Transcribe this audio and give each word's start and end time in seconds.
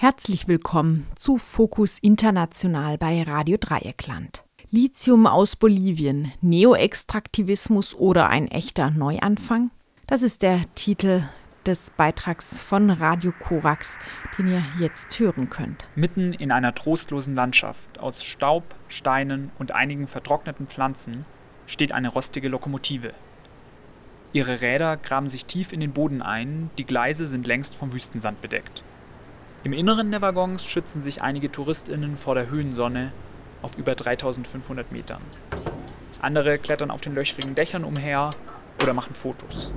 Herzlich 0.00 0.46
willkommen 0.46 1.08
zu 1.16 1.38
Fokus 1.38 1.98
International 1.98 2.96
bei 2.98 3.20
Radio 3.24 3.56
Dreieckland. 3.58 4.44
Lithium 4.70 5.26
aus 5.26 5.56
Bolivien, 5.56 6.30
Neoextraktivismus 6.40 7.96
oder 7.96 8.28
ein 8.28 8.46
echter 8.46 8.92
Neuanfang? 8.92 9.72
Das 10.06 10.22
ist 10.22 10.42
der 10.42 10.60
Titel 10.76 11.24
des 11.66 11.90
Beitrags 11.90 12.60
von 12.60 12.90
Radio 12.90 13.32
Korax, 13.36 13.98
den 14.38 14.46
ihr 14.46 14.62
jetzt 14.78 15.18
hören 15.18 15.50
könnt. 15.50 15.88
Mitten 15.96 16.32
in 16.32 16.52
einer 16.52 16.76
trostlosen 16.76 17.34
Landschaft 17.34 17.98
aus 17.98 18.22
Staub, 18.22 18.62
Steinen 18.86 19.50
und 19.58 19.72
einigen 19.72 20.06
vertrockneten 20.06 20.68
Pflanzen 20.68 21.24
steht 21.66 21.90
eine 21.90 22.10
rostige 22.10 22.48
Lokomotive. 22.48 23.10
Ihre 24.32 24.60
Räder 24.60 24.96
graben 24.96 25.28
sich 25.28 25.46
tief 25.46 25.72
in 25.72 25.80
den 25.80 25.92
Boden 25.92 26.22
ein, 26.22 26.70
die 26.78 26.84
Gleise 26.84 27.26
sind 27.26 27.48
längst 27.48 27.74
vom 27.74 27.92
Wüstensand 27.92 28.40
bedeckt. 28.40 28.84
Im 29.64 29.72
Inneren 29.72 30.12
der 30.12 30.22
Waggons 30.22 30.64
schützen 30.64 31.02
sich 31.02 31.20
einige 31.20 31.50
TouristInnen 31.50 32.16
vor 32.16 32.36
der 32.36 32.48
Höhensonne 32.48 33.12
auf 33.60 33.76
über 33.76 33.96
3500 33.96 34.92
Metern. 34.92 35.20
Andere 36.22 36.58
klettern 36.58 36.92
auf 36.92 37.00
den 37.00 37.14
löchrigen 37.14 37.56
Dächern 37.56 37.82
umher 37.82 38.30
oder 38.80 38.94
machen 38.94 39.14
Fotos. 39.14 39.72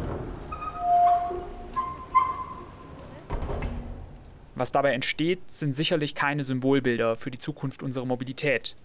Was 4.54 4.72
dabei 4.72 4.94
entsteht, 4.94 5.50
sind 5.50 5.74
sicherlich 5.74 6.14
keine 6.14 6.44
Symbolbilder 6.44 7.16
für 7.16 7.32
die 7.32 7.40
Zukunft 7.40 7.82
unserer 7.82 8.06
Mobilität. 8.06 8.76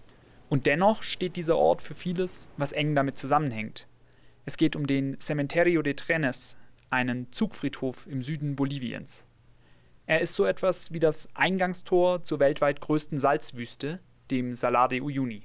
Und 0.49 0.65
dennoch 0.65 1.03
steht 1.03 1.35
dieser 1.35 1.57
Ort 1.57 1.83
für 1.83 1.93
vieles, 1.93 2.49
was 2.57 2.71
eng 2.71 2.95
damit 2.95 3.19
zusammenhängt. 3.19 3.85
Es 4.45 4.57
geht 4.57 4.75
um 4.75 4.87
den 4.87 5.19
Cementerio 5.19 5.83
de 5.83 5.93
Trenes, 5.93 6.57
einen 6.89 7.31
Zugfriedhof 7.31 8.07
im 8.07 8.23
Süden 8.23 8.55
Boliviens. 8.55 9.26
Er 10.09 10.21
ist 10.21 10.35
so 10.35 10.45
etwas 10.45 10.93
wie 10.93 10.99
das 10.99 11.27
Eingangstor 11.35 12.23
zur 12.23 12.39
weltweit 12.39 12.79
größten 12.79 13.17
Salzwüste, 13.17 13.99
dem 14.31 14.55
Salar 14.55 14.87
de 14.87 15.01
Uyuni. 15.01 15.43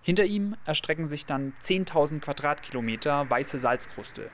Hinter 0.00 0.24
ihm 0.24 0.54
erstrecken 0.64 1.08
sich 1.08 1.26
dann 1.26 1.52
10.000 1.60 2.20
Quadratkilometer 2.20 3.28
weiße 3.28 3.58
Salzkruste, 3.58 4.30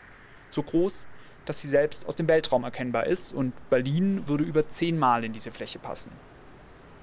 so 0.50 0.62
groß, 0.62 1.08
dass 1.46 1.62
sie 1.62 1.68
selbst 1.68 2.06
aus 2.06 2.16
dem 2.16 2.28
Weltraum 2.28 2.64
erkennbar 2.64 3.06
ist 3.06 3.32
und 3.32 3.54
Berlin 3.70 4.28
würde 4.28 4.44
über 4.44 4.68
zehnmal 4.68 5.24
in 5.24 5.32
diese 5.32 5.52
Fläche 5.52 5.78
passen. 5.78 6.12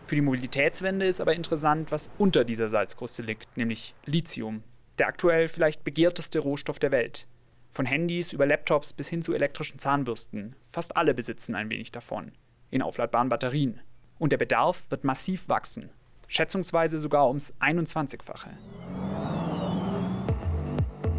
Für 0.05 0.13
die 0.13 0.21
Mobilitätswende 0.21 1.07
ist 1.07 1.21
aber 1.21 1.33
interessant, 1.33 1.91
was 1.91 2.11
unter 2.19 2.43
dieser 2.43 2.69
Salzkruste 2.69 3.23
liegt, 3.23 3.57
nämlich 3.57 3.95
Lithium, 4.05 4.61
der 4.99 5.07
aktuell 5.07 5.47
vielleicht 5.47 5.83
begehrteste 5.83 6.37
Rohstoff 6.37 6.77
der 6.77 6.91
Welt. 6.91 7.25
Von 7.75 7.85
Handys 7.85 8.31
über 8.31 8.45
Laptops 8.45 8.93
bis 8.93 9.09
hin 9.09 9.21
zu 9.21 9.33
elektrischen 9.33 9.79
Zahnbürsten. 9.79 10.55
Fast 10.71 10.95
alle 10.95 11.13
besitzen 11.13 11.55
ein 11.55 11.69
wenig 11.69 11.91
davon. 11.91 12.31
In 12.71 12.81
aufladbaren 12.81 13.27
Batterien. 13.27 13.81
Und 14.17 14.31
der 14.31 14.37
Bedarf 14.37 14.85
wird 14.87 15.03
massiv 15.03 15.49
wachsen. 15.49 15.89
Schätzungsweise 16.29 16.99
sogar 16.99 17.27
ums 17.27 17.53
21-fache. 17.59 18.51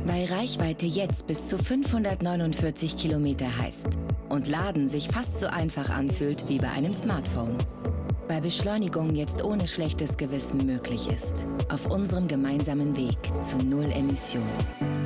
Weil 0.06 0.24
Reichweite 0.24 0.86
jetzt 0.86 1.26
bis 1.26 1.46
zu 1.46 1.58
549 1.58 2.96
Kilometer 2.96 3.58
heißt 3.58 3.98
und 4.30 4.48
Laden 4.48 4.88
sich 4.88 5.08
fast 5.08 5.38
so 5.38 5.48
einfach 5.48 5.90
anfühlt 5.90 6.48
wie 6.48 6.56
bei 6.56 6.70
einem 6.70 6.94
Smartphone. 6.94 7.58
Weil 8.28 8.40
Beschleunigung 8.40 9.14
jetzt 9.14 9.44
ohne 9.44 9.66
schlechtes 9.66 10.16
Gewissen 10.16 10.64
möglich 10.64 11.06
ist. 11.08 11.46
Auf 11.68 11.90
unserem 11.90 12.26
gemeinsamen 12.26 12.96
Weg 12.96 13.18
zu 13.44 13.58
Null 13.58 13.92
Emissionen 13.92 15.05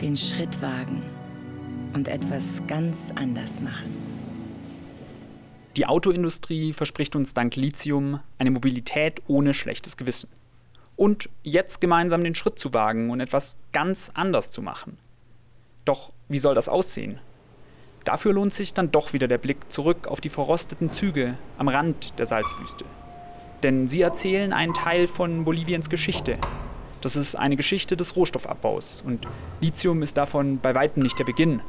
den 0.00 0.16
Schritt 0.16 0.60
wagen 0.60 1.02
und 1.94 2.08
etwas 2.08 2.62
ganz 2.66 3.12
anders 3.14 3.60
machen. 3.60 3.94
Die 5.76 5.86
Autoindustrie 5.86 6.72
verspricht 6.72 7.16
uns 7.16 7.34
dank 7.34 7.56
Lithium 7.56 8.20
eine 8.38 8.50
Mobilität 8.50 9.22
ohne 9.26 9.54
schlechtes 9.54 9.96
Gewissen. 9.96 10.30
Und 10.96 11.28
jetzt 11.42 11.80
gemeinsam 11.80 12.24
den 12.24 12.34
Schritt 12.34 12.58
zu 12.58 12.72
wagen 12.72 13.10
und 13.10 13.20
etwas 13.20 13.58
ganz 13.72 14.10
anders 14.14 14.50
zu 14.50 14.62
machen. 14.62 14.96
Doch 15.84 16.12
wie 16.28 16.38
soll 16.38 16.54
das 16.54 16.68
aussehen? 16.68 17.18
Dafür 18.04 18.32
lohnt 18.32 18.54
sich 18.54 18.72
dann 18.72 18.90
doch 18.90 19.12
wieder 19.12 19.28
der 19.28 19.38
Blick 19.38 19.70
zurück 19.70 20.06
auf 20.06 20.20
die 20.20 20.28
verrosteten 20.28 20.88
Züge 20.88 21.36
am 21.58 21.68
Rand 21.68 22.18
der 22.18 22.26
Salzwüste. 22.26 22.84
Denn 23.62 23.88
sie 23.88 24.00
erzählen 24.00 24.52
einen 24.52 24.74
Teil 24.74 25.06
von 25.06 25.44
Boliviens 25.44 25.90
Geschichte 25.90 26.38
das 27.00 27.16
ist 27.16 27.34
eine 27.34 27.56
Geschichte 27.56 27.96
des 27.96 28.16
Rohstoffabbaus 28.16 29.02
und 29.06 29.26
Lithium 29.60 30.02
ist 30.02 30.16
davon 30.16 30.58
bei 30.58 30.74
weitem 30.74 31.02
nicht 31.02 31.18
der 31.18 31.24
Beginn. 31.24 31.60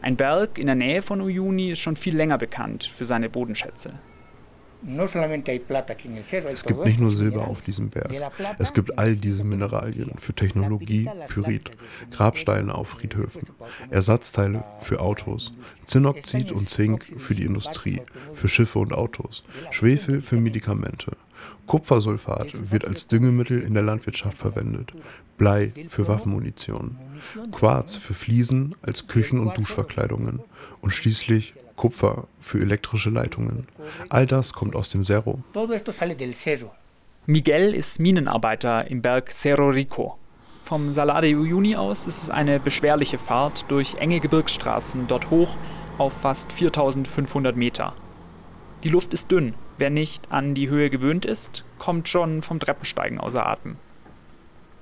Ein 0.00 0.16
Berg 0.16 0.58
in 0.58 0.66
der 0.66 0.74
Nähe 0.74 1.02
von 1.02 1.20
Uyuni 1.20 1.70
ist 1.70 1.80
schon 1.80 1.96
viel 1.96 2.16
länger 2.16 2.38
bekannt 2.38 2.84
für 2.84 3.04
seine 3.04 3.28
Bodenschätze. 3.28 3.94
Es 4.86 6.64
gibt 6.64 6.84
nicht 6.84 7.00
nur 7.00 7.10
Silber 7.10 7.48
auf 7.48 7.62
diesem 7.62 7.90
Berg. 7.90 8.12
Es 8.58 8.72
gibt 8.72 8.96
all 8.96 9.16
diese 9.16 9.42
Mineralien 9.42 10.12
für 10.18 10.32
Technologie, 10.34 11.10
Pyrit, 11.26 11.70
Grabsteine 12.12 12.72
auf 12.74 12.88
Friedhöfen, 12.88 13.42
Ersatzteile 13.90 14.62
für 14.80 15.00
Autos, 15.00 15.50
Zinnoxid 15.86 16.52
und 16.52 16.70
Zink 16.70 17.04
für 17.18 17.34
die 17.34 17.42
Industrie, 17.42 18.02
für 18.34 18.48
Schiffe 18.48 18.78
und 18.78 18.92
Autos, 18.92 19.42
Schwefel 19.70 20.22
für 20.22 20.36
Medikamente. 20.36 21.16
Kupfersulfat 21.66 22.70
wird 22.70 22.86
als 22.86 23.06
Düngemittel 23.06 23.62
in 23.62 23.74
der 23.74 23.82
Landwirtschaft 23.82 24.38
verwendet, 24.38 24.92
Blei 25.36 25.72
für 25.88 26.08
Waffenmunition, 26.08 26.96
Quarz 27.52 27.96
für 27.96 28.14
Fliesen 28.14 28.74
als 28.82 29.06
Küchen- 29.06 29.40
und 29.40 29.56
Duschverkleidungen 29.56 30.40
und 30.80 30.90
schließlich 30.90 31.54
Kupfer 31.76 32.26
für 32.40 32.60
elektrische 32.60 33.10
Leitungen. 33.10 33.68
All 34.08 34.26
das 34.26 34.52
kommt 34.52 34.74
aus 34.74 34.88
dem 34.90 35.04
Cerro. 35.04 35.40
Miguel 37.26 37.74
ist 37.74 38.00
Minenarbeiter 38.00 38.90
im 38.90 39.02
Berg 39.02 39.32
Cerro 39.32 39.68
Rico. 39.68 40.18
Vom 40.64 40.92
Salar 40.92 41.22
de 41.22 41.34
Uyuni 41.34 41.76
aus 41.76 42.06
ist 42.06 42.22
es 42.22 42.30
eine 42.30 42.58
beschwerliche 42.58 43.18
Fahrt 43.18 43.70
durch 43.70 43.94
enge 43.94 44.20
Gebirgsstraßen 44.20 45.06
dort 45.06 45.30
hoch 45.30 45.56
auf 45.98 46.12
fast 46.12 46.52
4500 46.52 47.56
Meter. 47.56 47.94
Die 48.84 48.88
Luft 48.88 49.12
ist 49.12 49.30
dünn. 49.30 49.54
Wer 49.78 49.90
nicht 49.90 50.32
an 50.32 50.54
die 50.54 50.68
Höhe 50.68 50.90
gewöhnt 50.90 51.24
ist, 51.24 51.64
kommt 51.78 52.08
schon 52.08 52.42
vom 52.42 52.58
Treppensteigen 52.58 53.20
außer 53.20 53.46
Atem. 53.46 53.76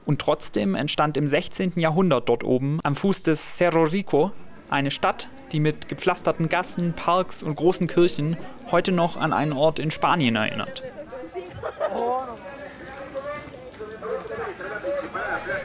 Und 0.07 0.21
trotzdem 0.21 0.75
entstand 0.75 1.19
im 1.19 1.27
16. 1.29 1.75
Jahrhundert 1.77 2.31
dort 2.31 2.45
oben 2.45 2.81
am 2.83 2.95
Fuß 2.95 3.23
des 3.23 3.59
Cerro 3.59 3.83
Rico 3.83 4.33
eine 4.71 4.91
Stadt, 4.91 5.29
die 5.53 5.61
mit 5.61 5.89
gepflasterten 5.89 6.49
Gassen, 6.49 6.95
Parks 6.95 7.43
und 7.43 7.57
großen 7.57 7.87
Kirchen 7.89 8.39
heute 8.71 8.91
noch 8.91 9.17
an 9.17 9.35
einen 9.35 9.53
Ort 9.53 9.79
in 9.79 9.91
Spanien 9.91 10.35
erinnert. 10.35 10.83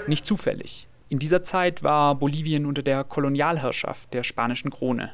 Nicht 0.08 0.26
zufällig. 0.26 0.88
In 1.08 1.20
dieser 1.20 1.44
Zeit 1.44 1.84
war 1.84 2.16
Bolivien 2.16 2.66
unter 2.66 2.84
der 2.84 3.04
Kolonialherrschaft 3.06 4.14
der 4.14 4.24
spanischen 4.24 4.72
Krone. 4.72 5.12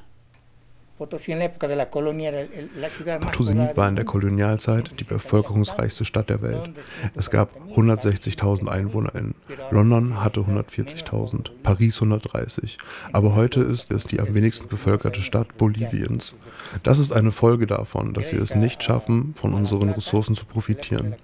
Potosí 0.98 1.32
war 3.76 3.88
in 3.88 3.96
der 3.96 4.06
Kolonialzeit 4.06 5.00
die 5.00 5.04
bevölkerungsreichste 5.04 6.06
Stadt 6.06 6.30
der 6.30 6.42
Welt. 6.42 6.72
Es 7.16 7.30
gab 7.30 7.52
160.000 7.76 8.68
EinwohnerInnen. 8.68 9.36
London 9.70 10.24
hatte 10.24 10.40
140.000, 10.40 11.52
Paris 11.62 12.02
130. 12.02 12.78
Aber 13.14 13.36
heute 13.36 13.60
ist 13.60 13.92
es 13.92 14.06
die 14.06 14.20
am 14.20 14.34
wenigsten 14.34 14.68
bevölkerte 14.68 15.22
Stadt 15.22 15.56
Boliviens. 15.58 16.36
Das 16.82 16.98
ist 16.98 17.14
eine 17.14 17.32
Folge 17.32 17.68
davon, 17.68 18.16
dass 18.16 18.30
sie 18.30 18.38
es 18.38 18.56
nicht 18.56 18.82
schaffen, 18.82 19.36
von 19.38 19.54
unseren 19.54 19.92
Ressourcen 19.92 20.34
zu 20.34 20.46
profitieren. 20.46 21.16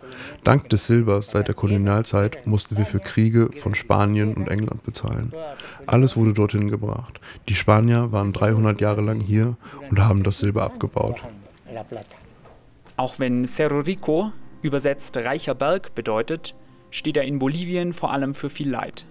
Dank 0.44 0.70
des 0.70 0.86
Silbers 0.86 1.32
seit 1.32 1.48
der 1.48 1.56
Kolonialzeit 1.56 2.46
mussten 2.46 2.78
wir 2.78 2.86
für 2.86 3.00
Kriege 3.00 3.50
von 3.62 3.74
Spanien 3.74 4.36
und 4.36 4.50
England 4.50 4.84
bezahlen. 4.84 5.34
Alles 5.88 6.16
wurde 6.16 6.34
dorthin 6.34 6.70
gebracht. 6.70 7.20
Die 7.50 7.56
Spanier 7.56 8.12
waren 8.12 8.34
300 8.34 8.80
Jahre 8.80 9.02
lang 9.02 9.20
hier 9.20 9.58
und 9.90 10.00
haben 10.00 10.24
das 10.24 10.40
Silber 10.40 10.64
abgebaut. 10.64 11.22
Auch 12.98 13.20
wenn 13.20 13.46
Cerro 13.46 13.80
Rico 13.80 14.32
übersetzt 14.62 15.18
reicher 15.18 15.56
Berg 15.56 15.96
bedeutet, 15.96 16.56
steht 16.92 17.18
er 17.18 17.24
in 17.24 17.40
Bolivien 17.40 17.94
vor 17.94 18.12
allem 18.12 18.34
für 18.34 18.50
viel 18.50 18.70
Leid. 18.70 19.06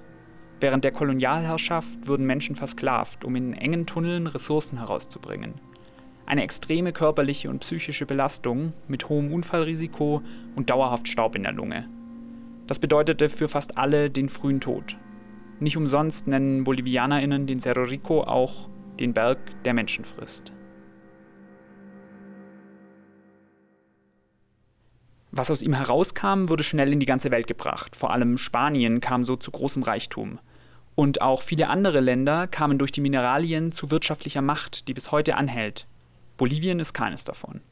Während 0.60 0.84
der 0.84 0.92
Kolonialherrschaft 0.92 2.06
wurden 2.06 2.24
Menschen 2.24 2.54
versklavt, 2.54 3.24
um 3.24 3.34
in 3.34 3.52
engen 3.52 3.84
Tunneln 3.84 4.28
Ressourcen 4.28 4.78
herauszubringen. 4.78 5.54
Eine 6.24 6.44
extreme 6.44 6.92
körperliche 6.92 7.50
und 7.50 7.58
psychische 7.58 8.06
Belastung 8.06 8.72
mit 8.86 9.08
hohem 9.08 9.32
Unfallrisiko 9.32 10.22
und 10.54 10.70
dauerhaft 10.70 11.08
Staub 11.08 11.34
in 11.34 11.42
der 11.42 11.52
Lunge. 11.52 11.88
Das 12.68 12.78
bedeutete 12.78 13.28
für 13.28 13.48
fast 13.48 13.76
alle 13.76 14.08
den 14.08 14.28
frühen 14.28 14.60
Tod. 14.60 14.96
Nicht 15.58 15.76
umsonst 15.76 16.28
nennen 16.28 16.62
BolivianerInnen 16.62 17.48
den 17.48 17.58
Cerro 17.58 17.82
Rico 17.82 18.22
auch 18.22 18.68
den 19.02 19.12
Berg 19.12 19.38
der 19.64 19.74
Menschen 19.74 20.04
frisst. 20.04 20.52
Was 25.34 25.50
aus 25.50 25.62
ihm 25.62 25.72
herauskam, 25.72 26.48
wurde 26.48 26.62
schnell 26.62 26.92
in 26.92 27.00
die 27.00 27.06
ganze 27.06 27.30
Welt 27.30 27.46
gebracht. 27.46 27.96
Vor 27.96 28.12
allem 28.12 28.36
Spanien 28.36 29.00
kam 29.00 29.24
so 29.24 29.34
zu 29.36 29.50
großem 29.50 29.82
Reichtum. 29.82 30.38
Und 30.94 31.22
auch 31.22 31.40
viele 31.40 31.68
andere 31.68 32.00
Länder 32.00 32.46
kamen 32.46 32.78
durch 32.78 32.92
die 32.92 33.00
Mineralien 33.00 33.72
zu 33.72 33.90
wirtschaftlicher 33.90 34.42
Macht, 34.42 34.88
die 34.88 34.94
bis 34.94 35.10
heute 35.10 35.36
anhält. 35.36 35.86
Bolivien 36.36 36.80
ist 36.80 36.92
keines 36.92 37.24
davon. 37.24 37.62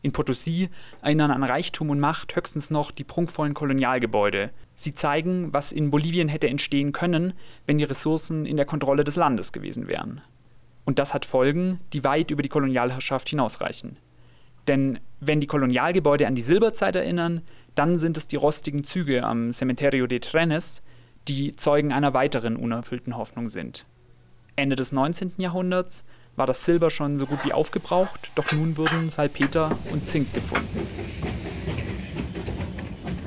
In 0.00 0.12
Potosí 0.12 0.70
erinnern 1.02 1.30
an 1.30 1.44
Reichtum 1.44 1.90
und 1.90 2.00
Macht 2.00 2.34
höchstens 2.34 2.70
noch 2.70 2.90
die 2.90 3.04
prunkvollen 3.04 3.52
Kolonialgebäude. 3.52 4.50
Sie 4.74 4.94
zeigen, 4.94 5.52
was 5.52 5.72
in 5.72 5.90
Bolivien 5.90 6.28
hätte 6.28 6.48
entstehen 6.48 6.92
können, 6.92 7.34
wenn 7.66 7.76
die 7.76 7.84
Ressourcen 7.84 8.46
in 8.46 8.56
der 8.56 8.64
Kontrolle 8.64 9.04
des 9.04 9.16
Landes 9.16 9.52
gewesen 9.52 9.88
wären. 9.88 10.22
Und 10.84 10.98
das 10.98 11.14
hat 11.14 11.24
Folgen, 11.24 11.80
die 11.92 12.04
weit 12.04 12.30
über 12.30 12.42
die 12.42 12.48
Kolonialherrschaft 12.48 13.28
hinausreichen. 13.28 13.96
Denn 14.66 14.98
wenn 15.20 15.40
die 15.40 15.46
Kolonialgebäude 15.46 16.26
an 16.26 16.34
die 16.34 16.42
Silberzeit 16.42 16.96
erinnern, 16.96 17.42
dann 17.74 17.98
sind 17.98 18.16
es 18.16 18.26
die 18.26 18.36
rostigen 18.36 18.84
Züge 18.84 19.24
am 19.24 19.52
Cementerio 19.52 20.06
de 20.06 20.20
Trenes, 20.20 20.82
die 21.28 21.52
Zeugen 21.52 21.92
einer 21.92 22.14
weiteren 22.14 22.56
unerfüllten 22.56 23.16
Hoffnung 23.16 23.48
sind. 23.48 23.86
Ende 24.56 24.76
des 24.76 24.92
19. 24.92 25.34
Jahrhunderts 25.38 26.04
war 26.36 26.46
das 26.46 26.64
Silber 26.64 26.90
schon 26.90 27.18
so 27.18 27.26
gut 27.26 27.44
wie 27.44 27.52
aufgebraucht, 27.52 28.30
doch 28.34 28.52
nun 28.52 28.76
wurden 28.76 29.10
Salpeter 29.10 29.76
und 29.92 30.08
Zink 30.08 30.32
gefunden. 30.32 30.86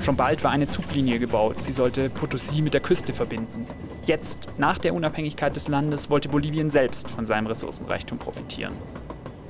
Schon 0.04 0.16
bald 0.16 0.44
war 0.44 0.50
eine 0.50 0.68
Zuglinie 0.68 1.18
gebaut, 1.18 1.62
sie 1.62 1.72
sollte 1.72 2.10
Potosí 2.10 2.60
mit 2.60 2.74
der 2.74 2.82
Küste 2.82 3.14
verbinden. 3.14 3.66
Jetzt, 4.04 4.50
nach 4.58 4.76
der 4.76 4.92
Unabhängigkeit 4.92 5.56
des 5.56 5.66
Landes, 5.66 6.10
wollte 6.10 6.28
Bolivien 6.28 6.68
selbst 6.68 7.10
von 7.10 7.24
seinem 7.24 7.46
Ressourcenreichtum 7.46 8.18
profitieren. 8.18 8.74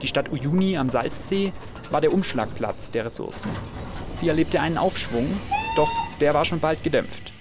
Die 0.01 0.07
Stadt 0.07 0.31
Uyuni 0.31 0.77
am 0.77 0.89
Salzsee 0.89 1.53
war 1.91 2.01
der 2.01 2.15
Umschlagplatz 2.15 2.93
der 2.93 3.07
Ressourcen. 3.07 3.51
Sie 4.15 4.29
erlebte 4.29 4.61
einen 4.61 4.79
Aufschwung, 4.79 5.27
doch 5.75 5.91
der 6.21 6.35
war 6.35 6.45
schon 6.45 6.61
bald 6.61 6.85
gedämpft. 6.85 7.33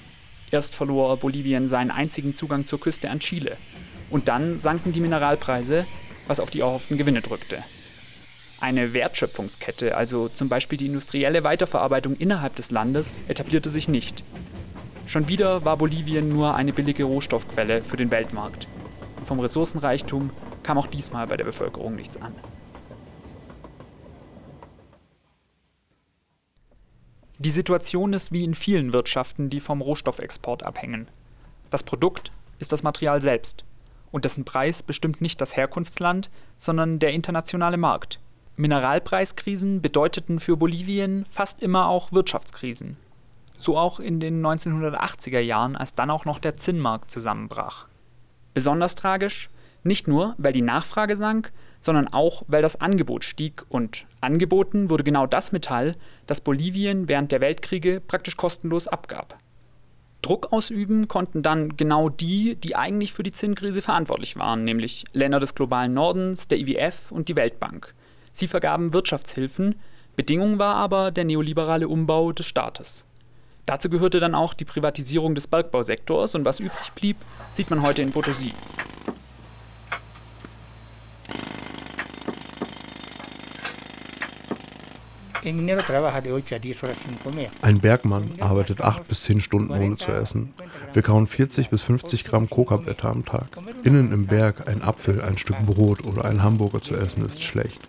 Erst 0.50 0.74
verlor 0.74 1.18
Bolivien 1.18 1.70
seinen 1.70 1.92
einzigen 1.92 2.36
Zugang 2.36 2.66
zur 2.66 2.80
Küste 2.80 3.12
an 3.12 3.20
Chile. 3.20 3.58
Und 4.10 4.28
dann 4.28 4.60
sanken 4.60 4.92
die 4.92 5.02
Mineralpreise, 5.02 5.86
was 6.26 6.40
auf 6.40 6.50
die 6.50 6.62
erhofften 6.62 6.98
Gewinne 6.98 7.22
drückte. 7.22 7.64
Eine 8.64 8.94
Wertschöpfungskette, 8.94 9.98
also 9.98 10.30
zum 10.30 10.48
Beispiel 10.48 10.78
die 10.78 10.86
industrielle 10.86 11.44
Weiterverarbeitung 11.44 12.16
innerhalb 12.16 12.56
des 12.56 12.72
Landes, 12.72 13.20
etablierte 13.28 13.70
sich 13.70 13.90
nicht. 13.90 14.24
Schon 15.06 15.28
wieder 15.28 15.66
war 15.66 15.76
Bolivien 15.76 16.30
nur 16.30 16.56
eine 16.56 16.72
billige 16.72 17.04
Rohstoffquelle 17.04 17.84
für 17.84 17.98
den 17.98 18.10
Weltmarkt. 18.10 18.70
Vom 19.26 19.42
Ressourcenreichtum 19.42 20.30
kam 20.64 20.78
auch 20.78 20.88
diesmal 20.88 21.28
bei 21.28 21.36
der 21.36 21.44
Bevölkerung 21.44 21.98
nichts 21.98 22.16
an. 22.16 22.34
Die 27.40 27.50
Situation 27.50 28.14
ist 28.14 28.32
wie 28.32 28.46
in 28.46 28.56
vielen 28.56 28.94
Wirtschaften, 28.94 29.50
die 29.50 29.60
vom 29.60 29.82
Rohstoffexport 29.82 30.64
abhängen. 30.64 31.10
Das 31.70 31.84
Produkt 31.84 32.32
ist 32.60 32.72
das 32.72 32.82
Material 32.82 33.20
selbst 33.20 33.66
und 34.14 34.24
dessen 34.24 34.46
Preis 34.46 34.84
bestimmt 34.84 35.20
nicht 35.20 35.42
das 35.42 35.58
Herkunftsland, 35.58 36.30
sondern 36.56 37.00
der 37.00 37.12
internationale 37.12 37.76
Markt. 37.76 38.22
Mineralpreiskrisen 38.56 39.82
bedeuteten 39.82 40.40
für 40.40 40.58
Bolivien 40.58 41.26
fast 41.30 41.62
immer 41.62 41.88
auch 41.88 42.12
Wirtschaftskrisen. 42.12 42.98
So 43.58 43.78
auch 43.78 44.00
in 44.00 44.20
den 44.20 44.46
1980er 44.46 45.40
Jahren, 45.40 45.76
als 45.76 45.96
dann 45.96 46.12
auch 46.12 46.26
noch 46.26 46.40
der 46.40 46.56
Zinnmarkt 46.56 47.10
zusammenbrach. 47.10 47.88
Besonders 48.54 48.96
tragisch, 48.96 49.50
nicht 49.84 50.08
nur, 50.08 50.36
weil 50.38 50.54
die 50.54 50.62
Nachfrage 50.62 51.18
sank, 51.18 51.52
sondern 51.82 52.08
auch, 52.08 52.44
weil 52.48 52.62
das 52.62 52.80
Angebot 52.80 53.24
stieg 53.24 53.66
und 53.70 54.06
angeboten 54.22 54.90
wurde 54.90 55.04
genau 55.04 55.28
das 55.28 55.52
Metall, 55.52 55.96
das 56.28 56.40
Bolivien 56.40 57.10
während 57.10 57.32
der 57.32 57.42
Weltkriege 57.42 58.00
praktisch 58.00 58.38
kostenlos 58.38 58.88
abgab. 58.88 59.38
Druck 60.22 60.54
ausüben 60.54 61.10
konnten 61.10 61.44
dann 61.44 61.76
genau 61.76 62.08
die, 62.08 62.56
die 62.56 62.78
eigentlich 62.78 63.12
für 63.12 63.24
die 63.24 63.34
Zinnkrise 63.34 63.82
verantwortlich 63.82 64.38
waren, 64.38 64.64
nämlich 64.64 65.04
Länder 65.12 65.42
des 65.42 65.54
globalen 65.54 65.94
Nordens, 65.94 66.48
der 66.48 66.60
IWF 66.60 67.12
und 67.12 67.28
die 67.28 67.36
Weltbank. 67.36 67.94
Sie 68.34 68.48
vergaben 68.48 68.94
Wirtschaftshilfen, 68.94 69.76
Bedingung 70.16 70.60
war 70.60 70.76
aber 70.76 71.12
der 71.12 71.24
neoliberale 71.24 71.88
Umbau 71.88 72.32
des 72.32 72.48
Staates. 72.48 73.06
Dazu 73.66 73.90
gehörte 73.90 74.20
dann 74.20 74.36
auch 74.36 74.54
die 74.54 74.66
Privatisierung 74.66 75.36
des 75.36 75.48
Bergbausektors 75.48 76.36
und 76.36 76.44
was 76.44 76.60
übrig 76.60 76.92
blieb, 76.94 77.18
sieht 77.54 77.70
man 77.70 77.82
heute 77.84 78.02
in 78.02 78.12
Potosí. 78.12 78.52
Ein 87.62 87.80
Bergmann 87.82 88.32
arbeitet 88.40 88.82
acht 88.82 89.08
bis 89.10 89.24
zehn 89.24 89.42
Stunden 89.42 89.72
ohne 89.72 89.98
zu 89.98 90.12
essen. 90.12 90.54
Wir 90.94 91.02
kauen 91.02 91.28
40 91.28 91.70
bis 91.70 91.84
50 91.84 92.24
Gramm 92.24 92.50
Kokablätter 92.50 93.10
am 93.10 93.26
Tag. 93.26 93.50
Innen 93.84 94.14
im 94.14 94.28
Berg 94.28 94.68
ein 94.68 94.82
Apfel, 94.82 95.22
ein 95.22 95.38
Stück 95.38 95.58
Brot 95.66 96.04
oder 96.06 96.26
ein 96.26 96.44
Hamburger 96.44 96.82
zu 96.82 96.96
essen 96.96 97.26
ist 97.26 97.44
schlecht. 97.44 97.80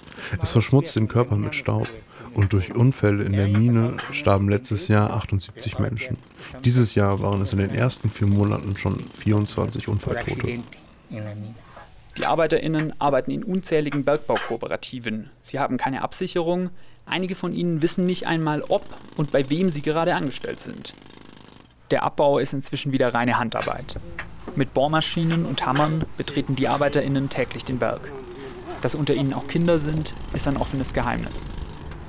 Es 0.42 0.52
verschmutzt 0.52 0.96
den 0.96 1.08
Körper 1.08 1.36
mit 1.36 1.54
Staub. 1.54 1.88
Und 2.34 2.52
durch 2.52 2.74
Unfälle 2.74 3.22
in 3.22 3.32
der 3.32 3.46
Mine 3.46 3.96
starben 4.10 4.48
letztes 4.48 4.88
Jahr 4.88 5.12
78 5.12 5.78
Menschen. 5.78 6.16
Dieses 6.64 6.96
Jahr 6.96 7.22
waren 7.22 7.40
es 7.42 7.52
in 7.52 7.60
den 7.60 7.70
ersten 7.70 8.10
vier 8.10 8.26
Monaten 8.26 8.76
schon 8.76 8.98
24 9.20 9.86
Unfalltote. 9.86 10.58
Die 12.16 12.26
ArbeiterInnen 12.26 12.92
arbeiten 13.00 13.30
in 13.30 13.44
unzähligen 13.44 14.04
Bergbau-Kooperativen. 14.04 15.30
Sie 15.40 15.60
haben 15.60 15.76
keine 15.76 16.02
Absicherung, 16.02 16.70
Einige 17.06 17.34
von 17.34 17.52
ihnen 17.52 17.82
wissen 17.82 18.06
nicht 18.06 18.26
einmal, 18.26 18.62
ob 18.68 18.84
und 19.16 19.30
bei 19.30 19.48
wem 19.50 19.70
sie 19.70 19.82
gerade 19.82 20.14
angestellt 20.14 20.60
sind. 20.60 20.94
Der 21.90 22.02
Abbau 22.02 22.38
ist 22.38 22.54
inzwischen 22.54 22.92
wieder 22.92 23.12
reine 23.12 23.38
Handarbeit. 23.38 24.00
Mit 24.56 24.72
Bohrmaschinen 24.72 25.44
und 25.44 25.64
Hammern 25.66 26.06
betreten 26.16 26.54
die 26.54 26.68
ArbeiterInnen 26.68 27.28
täglich 27.28 27.64
den 27.64 27.78
Berg. 27.78 28.10
Dass 28.84 28.94
unter 28.94 29.14
ihnen 29.14 29.32
auch 29.32 29.48
Kinder 29.48 29.78
sind, 29.78 30.12
ist 30.34 30.46
ein 30.46 30.58
offenes 30.58 30.92
Geheimnis. 30.92 31.46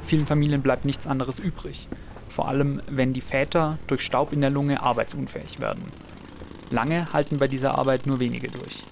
Vielen 0.01 0.25
Familien 0.25 0.61
bleibt 0.61 0.83
nichts 0.83 1.07
anderes 1.07 1.39
übrig, 1.39 1.87
vor 2.27 2.49
allem 2.49 2.81
wenn 2.89 3.13
die 3.13 3.21
Väter 3.21 3.79
durch 3.87 4.01
Staub 4.01 4.33
in 4.33 4.41
der 4.41 4.49
Lunge 4.49 4.83
arbeitsunfähig 4.83 5.61
werden. 5.61 5.85
Lange 6.71 7.13
halten 7.13 7.39
bei 7.39 7.47
dieser 7.47 7.77
Arbeit 7.77 8.07
nur 8.07 8.19
wenige 8.19 8.49
durch. 8.49 8.83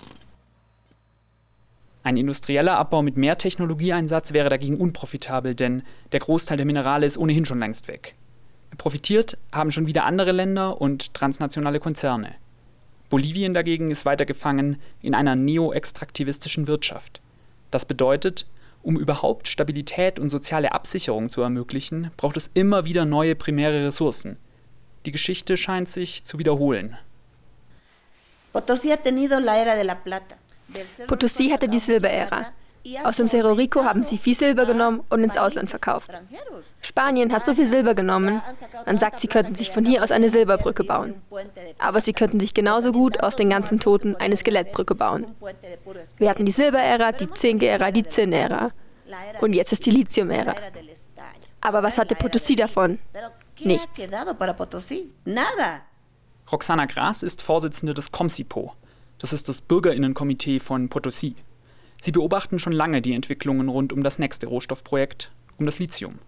Ein 2.04 2.16
industrieller 2.16 2.78
Abbau 2.78 3.02
mit 3.02 3.18
mehr 3.18 3.38
Technologieeinsatz 3.38 4.32
wäre 4.32 4.48
dagegen 4.48 4.78
unprofitabel, 4.78 5.54
denn 5.54 5.84
der 6.14 6.22
Großteil 6.22 6.56
der 6.56 6.66
Minerale 6.66 7.06
ist 7.06 7.18
ohnehin 7.18 7.44
schon 7.44 7.60
längst 7.60 7.90
weg. 7.90 8.16
Profitiert 8.78 9.38
haben 9.52 9.74
schon 9.74 9.88
wieder 9.88 10.06
andere 10.06 10.32
Länder 10.32 10.80
und 10.80 11.14
transnationale 11.14 11.82
Konzerne. 11.82 12.36
Bolivien 13.10 13.54
dagegen 13.54 13.92
ist 13.92 14.06
weiter 14.06 14.24
gefangen 14.24 14.78
in 15.02 15.14
einer 15.14 15.36
neo-extraktivistischen 15.36 16.68
Wirtschaft. 16.68 17.22
Das 17.74 17.86
bedeutet, 17.86 18.46
um 18.84 19.00
überhaupt 19.00 19.48
Stabilität 19.48 20.20
und 20.20 20.30
soziale 20.30 20.74
Absicherung 20.74 21.30
zu 21.30 21.42
ermöglichen, 21.42 22.12
braucht 22.18 22.38
es 22.38 22.52
immer 22.54 22.86
wieder 22.86 23.04
neue 23.04 23.34
primäre 23.34 23.88
Ressourcen. 23.88 24.38
Die 25.08 25.12
Geschichte 25.12 25.58
scheint 25.58 25.90
sich 25.90 26.24
zu 26.24 26.38
wiederholen. 26.38 26.96
Potosí 31.08 31.52
hatte 31.52 31.68
die 31.68 31.80
Silberära. 31.80 32.46
Aus 33.04 33.18
dem 33.18 33.28
Cerro 33.28 33.54
Rico 33.54 33.84
haben 33.84 34.04
sie 34.04 34.18
viel 34.18 34.36
Silber 34.36 34.66
genommen 34.66 35.02
und 35.10 35.24
ins 35.24 35.38
Ausland 35.38 35.70
verkauft. 35.70 36.12
Spanien 36.82 37.32
hat 37.32 37.46
so 37.46 37.54
viel 37.54 37.68
Silber 37.68 37.94
genommen, 37.94 38.42
man 38.86 38.98
sagt, 38.98 39.20
sie 39.22 39.28
könnten 39.28 39.56
sich 39.56 39.72
von 39.72 39.86
hier 39.86 40.04
aus 40.04 40.12
eine 40.12 40.30
Silberbrücke 40.30 40.84
bauen. 40.84 41.16
Aber 41.80 42.02
sie 42.02 42.14
könnten 42.14 42.40
sich 42.40 42.54
genauso 42.54 42.92
gut 42.92 43.22
aus 43.22 43.36
den 43.36 43.50
ganzen 43.50 43.80
Toten 43.80 44.16
eine 44.16 44.36
Skelettbrücke 44.36 44.96
bauen. 44.96 45.28
Wir 46.18 46.30
hatten 46.30 46.46
die 46.46 46.52
Silberära, 46.52 47.14
die 47.14 47.32
Zinkära, 47.32 47.92
die 47.92 48.04
Zinnära. 48.04 48.72
Und 49.42 49.54
jetzt 49.54 49.72
ist 49.72 49.86
die 49.86 49.92
Lithiumära. 49.92 50.56
Aber 51.62 51.84
was 51.84 51.98
hatte 51.98 52.16
Potosí 52.16 52.58
davon? 52.58 53.00
Nichts. 53.60 54.08
Roxana 56.52 56.86
Gras 56.86 57.24
ist 57.24 57.42
Vorsitzende 57.42 57.94
des 57.94 58.12
COMSIPO, 58.12 58.74
das 59.20 59.32
ist 59.32 59.48
das 59.48 59.62
Bürgerinnenkomitee 59.62 60.60
von 60.60 60.90
Potosí. 60.90 61.36
Sie 62.04 62.12
beobachten 62.12 62.60
schon 62.60 62.74
lange 62.74 63.02
die 63.02 63.14
Entwicklungen 63.14 63.70
rund 63.70 63.94
um 63.94 64.04
das 64.04 64.20
nächste 64.20 64.48
Rohstoffprojekt, 64.48 65.32
um 65.58 65.66
das 65.66 65.80
Lithium. 65.80 66.20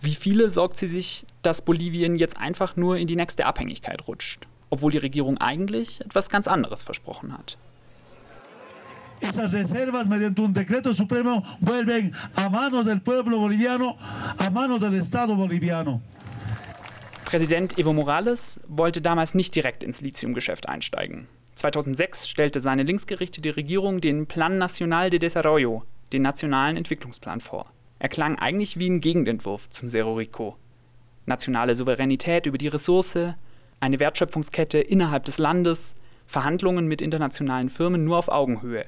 Wie 0.00 0.14
viele 0.14 0.48
sorgt 0.50 0.78
sie 0.78 0.86
sich, 0.86 1.26
dass 1.42 1.60
Bolivien 1.60 2.16
jetzt 2.16 2.38
einfach 2.38 2.76
nur 2.76 2.96
in 2.96 3.06
die 3.06 3.14
nächste 3.14 3.44
Abhängigkeit 3.44 4.08
rutscht, 4.08 4.48
obwohl 4.70 4.90
die 4.90 4.96
Regierung 4.96 5.36
eigentlich 5.36 6.00
etwas 6.00 6.30
ganz 6.30 6.48
anderes 6.48 6.82
versprochen 6.82 7.36
hat? 7.36 7.58
esas 9.20 9.52
reservas 9.52 10.08
mediante 10.08 10.40
un 10.40 10.54
decreto 10.54 10.94
supremo 10.94 11.44
vuelven 11.60 12.14
a 12.36 12.48
manos 12.48 12.86
del 12.86 13.02
pueblo 13.02 13.38
boliviano, 13.38 13.98
a 14.38 14.48
manos 14.48 14.80
del 14.80 14.94
Estado 14.94 15.36
boliviano. 15.36 16.00
Präsident 17.26 17.78
Evo 17.78 17.92
Morales 17.92 18.58
wollte 18.66 19.02
damals 19.02 19.34
nicht 19.34 19.54
direkt 19.54 19.84
ins 19.84 20.00
Lithiumgeschäft 20.00 20.70
einsteigen. 20.70 21.28
2006 21.60 22.26
stellte 22.26 22.58
seine 22.58 22.84
linksgerichtete 22.84 23.54
Regierung 23.54 24.00
den 24.00 24.26
Plan 24.26 24.56
Nacional 24.56 25.10
de 25.10 25.18
Desarrollo, 25.18 25.82
den 26.10 26.22
nationalen 26.22 26.78
Entwicklungsplan, 26.78 27.42
vor. 27.42 27.68
Er 27.98 28.08
klang 28.08 28.38
eigentlich 28.38 28.78
wie 28.78 28.88
ein 28.88 29.02
Gegenentwurf 29.02 29.68
zum 29.68 29.90
Cerro 29.90 30.14
Rico. 30.14 30.56
Nationale 31.26 31.74
Souveränität 31.74 32.46
über 32.46 32.56
die 32.56 32.68
Ressource, 32.68 33.34
eine 33.78 34.00
Wertschöpfungskette 34.00 34.78
innerhalb 34.78 35.26
des 35.26 35.36
Landes, 35.36 35.96
Verhandlungen 36.26 36.88
mit 36.88 37.02
internationalen 37.02 37.68
Firmen 37.68 38.04
nur 38.04 38.16
auf 38.16 38.30
Augenhöhe. 38.30 38.86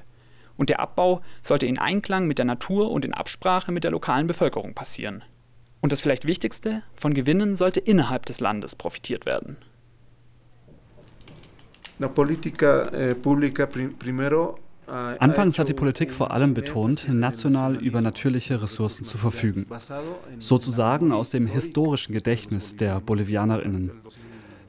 Und 0.57 0.69
der 0.69 0.79
Abbau 0.79 1.21
sollte 1.43 1.67
in 1.67 1.77
Einklang 1.77 2.25
mit 2.25 2.39
der 2.39 2.45
Natur 2.45 2.89
und 2.89 3.05
in 3.05 3.13
Absprache 3.13 3.71
mit 3.71 3.83
der 3.83 3.91
lokalen 3.91 4.25
Bevölkerung 4.25 4.73
passieren. 4.73 5.23
Und 5.79 5.91
das 5.91 6.01
vielleicht 6.01 6.25
Wichtigste, 6.25 6.81
von 6.95 7.13
Gewinnen 7.13 7.55
sollte 7.55 7.81
innerhalb 7.81 8.25
des 8.25 8.39
Landes 8.39 8.75
profitiert 8.75 9.27
werden. 9.27 9.57
La 11.99 12.07
politica 12.07 12.89
eh, 12.91 13.15
pública 13.15 13.65
primero 13.65 14.57
Anfangs 14.85 15.57
hat 15.59 15.69
die 15.69 15.73
Politik 15.73 16.11
vor 16.11 16.31
allem 16.31 16.53
betont, 16.53 17.07
national 17.11 17.77
über 17.77 18.01
natürliche 18.01 18.61
Ressourcen 18.61 19.05
zu 19.05 19.17
verfügen, 19.17 19.65
sozusagen 20.39 21.13
aus 21.13 21.29
dem 21.29 21.47
historischen 21.47 22.13
Gedächtnis 22.13 22.75
der 22.75 22.99
Bolivianerinnen. 22.99 23.91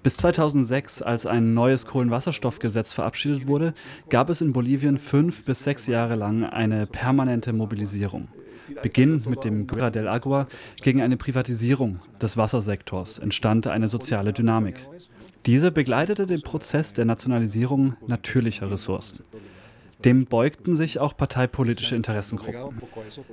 Bis 0.04 0.16
2006, 0.18 1.02
als 1.02 1.26
ein 1.26 1.54
neues 1.54 1.86
Kohlenwasserstoffgesetz 1.86 2.92
verabschiedet 2.92 3.48
wurde, 3.48 3.74
gab 4.08 4.28
es 4.28 4.40
in 4.40 4.52
Bolivien 4.52 4.98
fünf 4.98 5.44
bis 5.44 5.64
sechs 5.64 5.86
Jahre 5.86 6.14
lang 6.14 6.44
eine 6.44 6.86
permanente 6.86 7.52
Mobilisierung. 7.52 8.28
Beginnend 8.82 9.26
mit 9.26 9.44
dem 9.44 9.66
Guerra 9.66 9.90
del 9.90 10.08
Agua 10.08 10.46
gegen 10.80 11.02
eine 11.02 11.16
Privatisierung 11.16 11.98
des 12.20 12.36
Wassersektors 12.36 13.18
entstand 13.18 13.66
eine 13.66 13.88
soziale 13.88 14.32
Dynamik. 14.32 14.86
Diese 15.46 15.70
begleitete 15.70 16.26
den 16.26 16.42
Prozess 16.42 16.94
der 16.94 17.04
Nationalisierung 17.04 17.96
natürlicher 18.06 18.70
Ressourcen. 18.70 19.24
Dem 20.04 20.26
beugten 20.26 20.76
sich 20.76 20.98
auch 20.98 21.16
parteipolitische 21.16 21.96
Interessengruppen. 21.96 22.82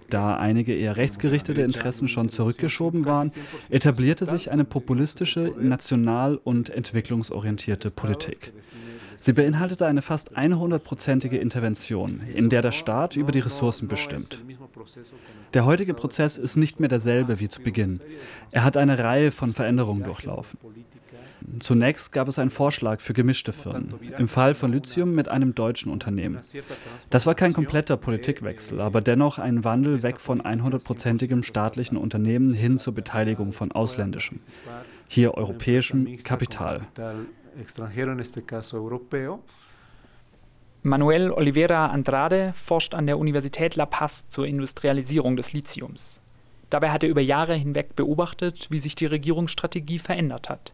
Da 0.10 0.38
einige 0.38 0.74
eher 0.74 0.96
rechtsgerichtete 0.96 1.62
Interessen 1.62 2.08
schon 2.08 2.30
zurückgeschoben 2.30 3.06
waren, 3.06 3.32
etablierte 3.70 4.26
sich 4.26 4.52
eine 4.52 4.64
populistische, 4.64 5.54
national- 5.60 6.40
und 6.44 6.70
entwicklungsorientierte 6.70 7.92
Politik. 7.92 8.54
Sie 9.18 9.34
beinhaltete 9.34 9.86
eine 9.86 10.02
fast 10.02 10.36
100-prozentige 10.36 11.38
Intervention, 11.38 12.22
in 12.34 12.50
der 12.50 12.62
der 12.62 12.72
Staat 12.72 13.16
über 13.16 13.32
die 13.32 13.40
Ressourcen 13.40 13.88
bestimmt. 13.88 14.42
Der 15.54 15.66
heutige 15.66 15.94
Prozess 15.94 16.38
ist 16.38 16.56
nicht 16.56 16.80
mehr 16.80 16.90
derselbe 16.90 17.40
wie 17.40 17.50
zu 17.50 17.62
Beginn. 17.62 18.00
Er 18.50 18.64
hat 18.64 18.78
eine 18.78 18.98
Reihe 18.98 19.32
von 19.32 19.54
Veränderungen 19.54 20.04
durchlaufen. 20.04 20.58
Zunächst 21.60 22.12
gab 22.12 22.28
es 22.28 22.40
einen 22.40 22.50
Vorschlag 22.50 23.02
für 23.02 23.14
gemischte 23.14 23.54
Firmen, 23.54 23.94
im 24.18 24.28
Fall 24.28 24.54
von 24.54 24.72
Lithium 24.72 25.14
mit 25.14 25.28
einem 25.28 25.56
deutschen 25.56 25.92
Unternehmen. 25.92 26.40
Das 27.10 27.26
war 27.26 27.36
kein 27.36 27.54
kompletter 27.54 27.98
Politikwechsel, 27.98 28.82
aber 28.82 29.02
dennoch 29.02 29.40
ein 29.40 29.64
Wandel 29.64 30.04
weg 30.04 30.20
von 30.20 30.42
100-prozentigem 30.42 31.44
staatlichen 31.44 31.98
Unternehmen 31.98 32.54
hin 32.54 32.78
zur 32.78 32.94
Beteiligung 32.94 33.52
von 33.52 33.72
ausländischem, 33.72 34.40
hier 35.08 35.36
europäischem 35.36 36.18
Kapital. 36.24 36.82
Manuel 40.84 41.32
Oliveira 41.32 41.88
Andrade 41.88 42.54
forscht 42.56 42.96
an 42.96 43.06
der 43.06 43.20
Universität 43.20 43.76
La 43.76 43.86
Paz 43.86 44.28
zur 44.30 44.48
Industrialisierung 44.48 45.36
des 45.36 45.54
Lithiums. 45.54 46.24
Dabei 46.72 46.90
hat 46.90 47.04
er 47.04 47.10
über 47.10 47.22
Jahre 47.22 47.54
hinweg 47.54 47.96
beobachtet, 47.96 48.68
wie 48.72 48.80
sich 48.80 48.96
die 48.96 49.06
Regierungsstrategie 49.06 50.00
verändert 50.00 50.50
hat. 50.50 50.74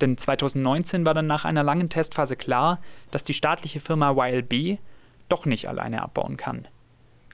Denn 0.00 0.18
2019 0.18 1.06
war 1.06 1.14
dann 1.14 1.26
nach 1.26 1.44
einer 1.44 1.62
langen 1.62 1.88
Testphase 1.88 2.36
klar, 2.36 2.80
dass 3.10 3.24
die 3.24 3.34
staatliche 3.34 3.80
Firma 3.80 4.12
YLB 4.12 4.78
doch 5.28 5.46
nicht 5.46 5.68
alleine 5.68 6.02
abbauen 6.02 6.36
kann. 6.36 6.66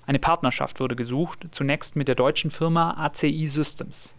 Eine 0.06 0.18
Partnerschaft 0.18 0.80
wurde 0.80 0.96
gesucht, 0.96 1.48
zunächst 1.52 1.96
mit 1.96 2.08
der 2.08 2.14
deutschen 2.14 2.50
Firma 2.50 2.94
ACI 2.98 3.46
Systems. 3.46 4.16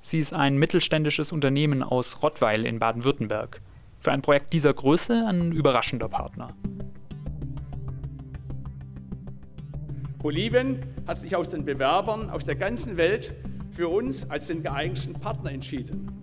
Sie 0.00 0.18
ist 0.18 0.32
ein 0.32 0.58
mittelständisches 0.58 1.32
Unternehmen 1.32 1.82
aus 1.82 2.22
Rottweil 2.22 2.66
in 2.66 2.78
Baden-Württemberg. 2.78 3.60
Für 3.98 4.12
ein 4.12 4.22
Projekt 4.22 4.52
dieser 4.52 4.72
Größe 4.72 5.24
ein 5.26 5.52
überraschender 5.52 6.08
Partner. 6.08 6.54
Bolivien 10.18 10.82
hat 11.06 11.18
sich 11.18 11.34
aus 11.34 11.48
den 11.48 11.64
Bewerbern 11.64 12.30
aus 12.30 12.44
der 12.44 12.56
ganzen 12.56 12.96
Welt 12.96 13.34
für 13.72 13.88
uns 13.88 14.28
als 14.28 14.46
den 14.46 14.62
geeignetsten 14.62 15.14
Partner 15.14 15.52
entschieden 15.52 16.17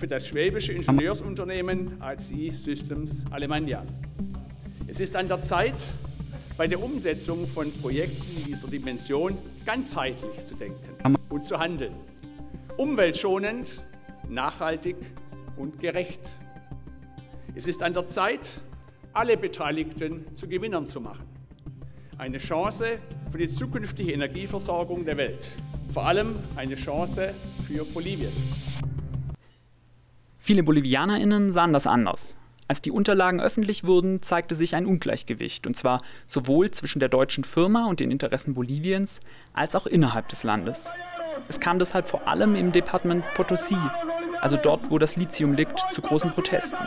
für 0.00 0.08
das 0.08 0.26
schwäbische 0.26 0.72
Ingenieursunternehmen 0.72 2.00
ACI 2.00 2.50
Systems 2.52 3.22
Alemannia. 3.30 3.84
Es 4.86 4.98
ist 4.98 5.14
an 5.14 5.28
der 5.28 5.42
Zeit, 5.42 5.74
bei 6.56 6.66
der 6.66 6.82
Umsetzung 6.82 7.46
von 7.46 7.70
Projekten 7.82 8.46
dieser 8.46 8.68
Dimension 8.68 9.36
ganzheitlich 9.66 10.46
zu 10.46 10.54
denken 10.54 11.16
und 11.28 11.44
zu 11.44 11.58
handeln. 11.58 11.92
Umweltschonend, 12.78 13.82
nachhaltig 14.26 14.96
und 15.58 15.78
gerecht. 15.80 16.32
Es 17.54 17.66
ist 17.66 17.82
an 17.82 17.92
der 17.92 18.06
Zeit, 18.06 18.58
alle 19.12 19.36
Beteiligten 19.36 20.24
zu 20.34 20.48
Gewinnern 20.48 20.86
zu 20.86 21.02
machen. 21.02 21.26
Eine 22.16 22.38
Chance 22.38 23.00
für 23.30 23.36
die 23.36 23.52
zukünftige 23.52 24.12
Energieversorgung 24.12 25.04
der 25.04 25.18
Welt. 25.18 25.50
Vor 25.92 26.06
allem 26.06 26.36
eine 26.56 26.76
Chance 26.76 27.34
für 27.66 27.84
Bolivien. 27.84 28.32
Viele 30.50 30.64
BolivianerInnen 30.64 31.52
sahen 31.52 31.72
das 31.72 31.86
anders. 31.86 32.36
Als 32.66 32.82
die 32.82 32.90
Unterlagen 32.90 33.40
öffentlich 33.40 33.84
wurden, 33.84 34.20
zeigte 34.20 34.56
sich 34.56 34.74
ein 34.74 34.84
Ungleichgewicht, 34.84 35.64
und 35.64 35.76
zwar 35.76 36.02
sowohl 36.26 36.72
zwischen 36.72 36.98
der 36.98 37.08
deutschen 37.08 37.44
Firma 37.44 37.86
und 37.86 38.00
den 38.00 38.10
Interessen 38.10 38.54
Boliviens, 38.54 39.20
als 39.52 39.76
auch 39.76 39.86
innerhalb 39.86 40.28
des 40.28 40.42
Landes. 40.42 40.92
Es 41.48 41.60
kam 41.60 41.78
deshalb 41.78 42.08
vor 42.08 42.26
allem 42.26 42.56
im 42.56 42.72
Departement 42.72 43.24
Potosí, 43.36 43.78
also 44.40 44.56
dort, 44.56 44.90
wo 44.90 44.98
das 44.98 45.14
Lithium 45.14 45.52
liegt, 45.54 45.84
zu 45.92 46.02
großen 46.02 46.32
Protesten. 46.32 46.78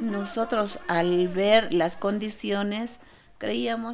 Nosotros 0.00 0.78
al 0.86 1.30
ver 1.30 1.68
las 1.72 1.98
condiciones 1.98 3.00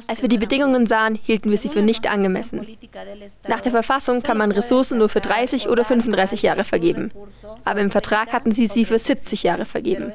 als 0.07 0.21
wir 0.21 0.29
die 0.29 0.37
Bedingungen 0.37 0.85
sahen, 0.85 1.15
hielten 1.15 1.49
wir 1.49 1.57
sie 1.57 1.69
für 1.69 1.81
nicht 1.81 2.09
angemessen. 2.09 2.65
Nach 3.47 3.61
der 3.61 3.71
Verfassung 3.71 4.21
kann 4.21 4.37
man 4.37 4.51
Ressourcen 4.51 4.97
nur 4.97 5.09
für 5.09 5.21
30 5.21 5.69
oder 5.69 5.83
35 5.85 6.43
Jahre 6.43 6.63
vergeben. 6.63 7.11
Aber 7.65 7.79
im 7.79 7.89
Vertrag 7.89 8.31
hatten 8.31 8.51
sie 8.51 8.67
sie 8.67 8.85
für 8.85 8.99
70 8.99 9.43
Jahre 9.43 9.65
vergeben. 9.65 10.13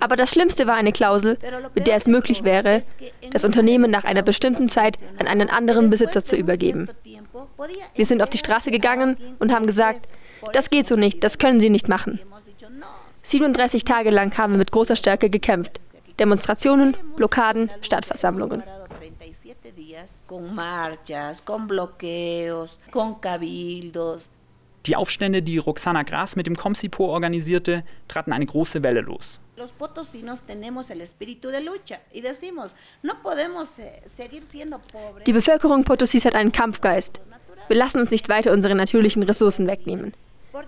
Aber 0.00 0.16
das 0.16 0.30
Schlimmste 0.30 0.66
war 0.66 0.74
eine 0.74 0.92
Klausel, 0.92 1.38
mit 1.74 1.86
der 1.86 1.96
es 1.96 2.06
möglich 2.06 2.44
wäre, 2.44 2.82
das 3.32 3.44
Unternehmen 3.44 3.90
nach 3.90 4.04
einer 4.04 4.22
bestimmten 4.22 4.68
Zeit 4.68 4.98
an 5.18 5.26
einen 5.26 5.50
anderen 5.50 5.90
Besitzer 5.90 6.24
zu 6.24 6.36
übergeben. 6.36 6.88
Wir 7.94 8.06
sind 8.06 8.22
auf 8.22 8.30
die 8.30 8.38
Straße 8.38 8.70
gegangen 8.70 9.16
und 9.38 9.52
haben 9.52 9.66
gesagt, 9.66 10.06
das 10.52 10.70
geht 10.70 10.86
so 10.86 10.96
nicht, 10.96 11.24
das 11.24 11.38
können 11.38 11.60
Sie 11.60 11.70
nicht 11.70 11.88
machen. 11.88 12.20
37 13.22 13.82
Tage 13.82 14.10
lang 14.10 14.36
haben 14.38 14.52
wir 14.52 14.58
mit 14.58 14.70
großer 14.70 14.94
Stärke 14.94 15.30
gekämpft. 15.30 15.80
Demonstrationen, 16.18 16.96
Blockaden, 17.16 17.70
Stadtversammlungen. 17.82 18.62
Die 24.86 24.96
Aufstände, 24.96 25.42
die 25.42 25.58
Roxana 25.58 26.02
Gras 26.04 26.36
mit 26.36 26.46
dem 26.46 26.56
Comsipo 26.56 27.06
organisierte, 27.06 27.82
traten 28.06 28.32
eine 28.32 28.46
große 28.46 28.82
Welle 28.82 29.00
los. 29.00 29.40
Eh, 29.56 29.62
die 35.26 35.32
Bevölkerung 35.32 35.84
Potosis 35.84 36.24
hat 36.24 36.34
einen 36.34 36.52
Kampfgeist. 36.52 37.20
Wir 37.68 37.76
lassen 37.76 37.98
uns 37.98 38.10
nicht 38.10 38.28
weiter 38.28 38.52
unsere 38.52 38.74
natürlichen 38.76 39.22
Ressourcen 39.24 39.66
wegnehmen. 39.66 40.14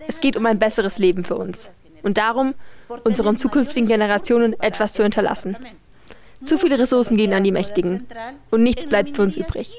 Es 0.08 0.20
geht 0.20 0.36
um 0.36 0.46
ein 0.46 0.58
besseres 0.58 0.98
Leben 0.98 1.24
für 1.24 1.36
uns. 1.36 1.70
Und 2.08 2.16
darum, 2.16 2.54
unseren 3.04 3.36
zukünftigen 3.36 3.86
Generationen 3.86 4.58
etwas 4.60 4.94
zu 4.94 5.02
hinterlassen. 5.02 5.58
Zu 6.42 6.56
viele 6.56 6.78
Ressourcen 6.78 7.18
gehen 7.18 7.34
an 7.34 7.44
die 7.44 7.52
Mächtigen 7.52 8.06
und 8.50 8.62
nichts 8.62 8.86
bleibt 8.86 9.14
für 9.14 9.20
uns 9.20 9.36
übrig. 9.36 9.76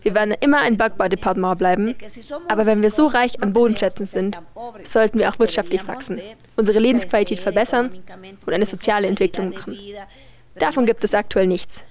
Wir 0.00 0.14
werden 0.14 0.34
immer 0.40 0.60
ein 0.60 0.78
Bergbaudepartement 0.78 1.58
bleiben, 1.58 1.94
aber 2.48 2.64
wenn 2.64 2.80
wir 2.80 2.88
so 2.88 3.06
reich 3.06 3.42
an 3.42 3.52
Bodenschätzen 3.52 4.06
sind, 4.06 4.38
sollten 4.82 5.18
wir 5.18 5.28
auch 5.28 5.38
wirtschaftlich 5.38 5.86
wachsen, 5.86 6.22
unsere 6.56 6.78
Lebensqualität 6.78 7.40
verbessern 7.40 7.90
und 8.46 8.54
eine 8.54 8.64
soziale 8.64 9.08
Entwicklung 9.08 9.50
machen. 9.50 9.78
Davon 10.54 10.86
gibt 10.86 11.04
es 11.04 11.12
aktuell 11.12 11.46
nichts. 11.46 11.84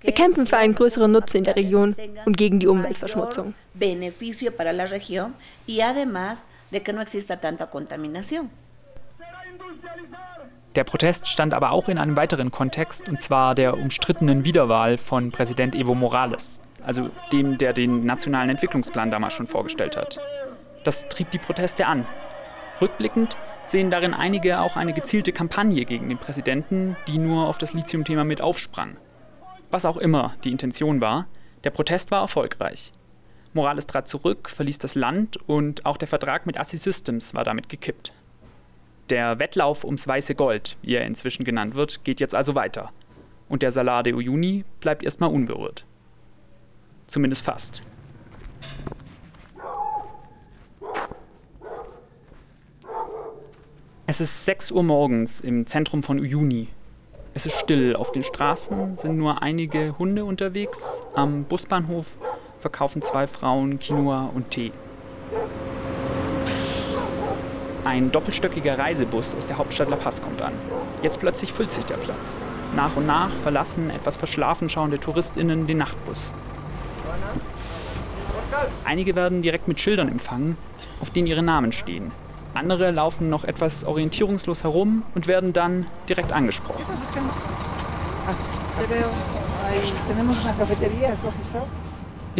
Wir 0.00 0.14
kämpfen 0.14 0.46
für 0.46 0.56
einen 0.56 0.74
größeren 0.74 1.12
Nutzen 1.12 1.36
in 1.38 1.44
der 1.44 1.56
Region 1.56 1.94
und 2.24 2.38
gegen 2.38 2.60
die 2.60 2.66
Umweltverschmutzung. 2.66 3.52
Der 10.76 10.84
Protest 10.84 11.26
stand 11.26 11.52
aber 11.52 11.72
auch 11.72 11.88
in 11.88 11.98
einem 11.98 12.16
weiteren 12.16 12.52
Kontext, 12.52 13.08
und 13.08 13.20
zwar 13.20 13.54
der 13.56 13.76
umstrittenen 13.76 14.44
Wiederwahl 14.44 14.98
von 14.98 15.32
Präsident 15.32 15.74
Evo 15.74 15.96
Morales, 15.96 16.60
also 16.84 17.10
dem, 17.32 17.58
der 17.58 17.72
den 17.72 18.06
nationalen 18.06 18.50
Entwicklungsplan 18.50 19.10
damals 19.10 19.32
schon 19.32 19.48
vorgestellt 19.48 19.96
hat. 19.96 20.20
Das 20.84 21.08
trieb 21.08 21.30
die 21.32 21.38
Proteste 21.38 21.86
an. 21.86 22.06
Rückblickend 22.80 23.36
sehen 23.64 23.90
darin 23.90 24.14
einige 24.14 24.60
auch 24.60 24.76
eine 24.76 24.92
gezielte 24.92 25.32
Kampagne 25.32 25.84
gegen 25.84 26.08
den 26.08 26.18
Präsidenten, 26.18 26.96
die 27.08 27.18
nur 27.18 27.48
auf 27.48 27.58
das 27.58 27.74
Lithium-Thema 27.74 28.24
mit 28.24 28.40
aufsprang. 28.40 28.96
Was 29.70 29.84
auch 29.84 29.96
immer 29.96 30.34
die 30.44 30.52
Intention 30.52 31.00
war, 31.00 31.26
der 31.64 31.70
Protest 31.70 32.10
war 32.10 32.22
erfolgreich. 32.22 32.92
Morales 33.52 33.86
trat 33.86 34.06
zurück, 34.06 34.48
verließ 34.48 34.78
das 34.78 34.94
Land 34.94 35.36
und 35.48 35.84
auch 35.84 35.96
der 35.96 36.08
Vertrag 36.08 36.46
mit 36.46 36.58
Assi 36.58 36.76
Systems 36.76 37.34
war 37.34 37.42
damit 37.42 37.68
gekippt. 37.68 38.12
Der 39.10 39.40
Wettlauf 39.40 39.82
ums 39.82 40.06
weiße 40.06 40.36
Gold, 40.36 40.76
wie 40.82 40.94
er 40.94 41.04
inzwischen 41.04 41.42
genannt 41.42 41.74
wird, 41.74 42.04
geht 42.04 42.20
jetzt 42.20 42.34
also 42.34 42.54
weiter. 42.54 42.92
Und 43.48 43.62
der 43.62 43.72
Salar 43.72 44.04
de 44.04 44.12
Uyuni 44.12 44.64
bleibt 44.78 45.02
erstmal 45.02 45.30
unberührt. 45.30 45.84
Zumindest 47.08 47.44
fast. 47.44 47.82
Es 54.06 54.20
ist 54.20 54.44
6 54.44 54.70
Uhr 54.70 54.84
morgens 54.84 55.40
im 55.40 55.66
Zentrum 55.66 56.04
von 56.04 56.20
Uyuni. 56.20 56.68
Es 57.34 57.46
ist 57.46 57.58
still. 57.58 57.96
Auf 57.96 58.12
den 58.12 58.22
Straßen 58.22 58.96
sind 58.96 59.16
nur 59.16 59.42
einige 59.42 59.98
Hunde 59.98 60.24
unterwegs. 60.24 61.02
Am 61.14 61.44
Busbahnhof 61.44 62.16
verkaufen 62.60 63.02
zwei 63.02 63.26
Frauen 63.26 63.80
Quinoa 63.80 64.30
und 64.32 64.50
Tee. 64.50 64.70
Ein 67.84 68.12
doppelstöckiger 68.12 68.78
Reisebus 68.78 69.34
aus 69.34 69.46
der 69.46 69.56
Hauptstadt 69.56 69.88
La 69.88 69.96
Paz 69.96 70.20
kommt 70.20 70.42
an. 70.42 70.52
Jetzt 71.02 71.18
plötzlich 71.18 71.52
füllt 71.52 71.72
sich 71.72 71.84
der 71.86 71.96
Platz. 71.96 72.40
Nach 72.76 72.94
und 72.96 73.06
nach 73.06 73.30
verlassen 73.42 73.90
etwas 73.90 74.16
verschlafen 74.16 74.68
schauende 74.68 75.00
TouristInnen 75.00 75.66
den 75.66 75.78
Nachtbus. 75.78 76.34
Einige 78.84 79.16
werden 79.16 79.40
direkt 79.42 79.66
mit 79.66 79.80
Schildern 79.80 80.08
empfangen, 80.08 80.58
auf 81.00 81.10
denen 81.10 81.26
ihre 81.26 81.42
Namen 81.42 81.72
stehen. 81.72 82.12
Andere 82.52 82.90
laufen 82.90 83.30
noch 83.30 83.44
etwas 83.44 83.84
orientierungslos 83.84 84.64
herum 84.64 85.02
und 85.14 85.26
werden 85.26 85.52
dann 85.52 85.86
direkt 86.08 86.32
angesprochen. 86.32 86.84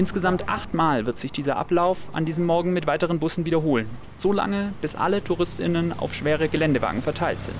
Insgesamt 0.00 0.48
achtmal 0.48 1.04
wird 1.04 1.18
sich 1.18 1.30
dieser 1.30 1.58
Ablauf 1.58 2.08
an 2.14 2.24
diesem 2.24 2.46
Morgen 2.46 2.72
mit 2.72 2.86
weiteren 2.86 3.18
Bussen 3.18 3.44
wiederholen. 3.44 3.86
So 4.16 4.32
lange, 4.32 4.72
bis 4.80 4.96
alle 4.96 5.22
TouristInnen 5.22 5.92
auf 5.92 6.14
schwere 6.14 6.48
Geländewagen 6.48 7.02
verteilt 7.02 7.42
sind. 7.42 7.58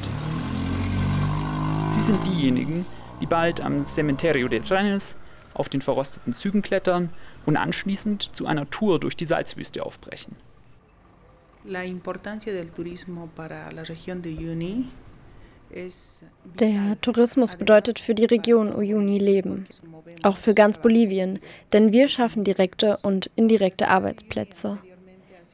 Sie 1.87 2.01
sind 2.01 2.27
diejenigen, 2.27 2.87
die 3.21 3.27
bald 3.27 3.61
am 3.61 3.85
Cementerio 3.85 4.49
de 4.49 4.61
Trenes 4.61 5.17
auf 5.53 5.69
den 5.69 5.83
verrosteten 5.83 6.33
Zügen 6.33 6.63
klettern 6.63 7.11
und 7.45 7.59
anschließend 7.59 8.35
zu 8.35 8.47
einer 8.47 8.71
Tour 8.71 8.99
durch 8.99 9.19
die 9.19 9.27
Salzwüste 9.27 9.85
aufbrechen. 9.85 10.35
La 11.67 11.85
importancia 11.85 12.55
del 12.55 12.71
turismo 12.71 13.29
para 13.37 13.71
la 13.71 13.83
región 13.83 14.23
de 14.23 14.35
Uyuni 14.35 14.89
der 16.59 17.01
Tourismus 17.01 17.57
bedeutet 17.57 17.99
für 17.99 18.15
die 18.15 18.25
Region 18.25 18.75
Uyuni 18.75 19.19
Leben, 19.19 19.67
auch 20.23 20.37
für 20.37 20.55
ganz 20.55 20.79
Bolivien, 20.79 21.39
denn 21.73 21.93
wir 21.93 22.09
schaffen 22.09 22.45
direkte 22.45 22.99
und 23.03 23.31
indirekte 23.37 23.89
Arbeitsplätze. 23.89 24.79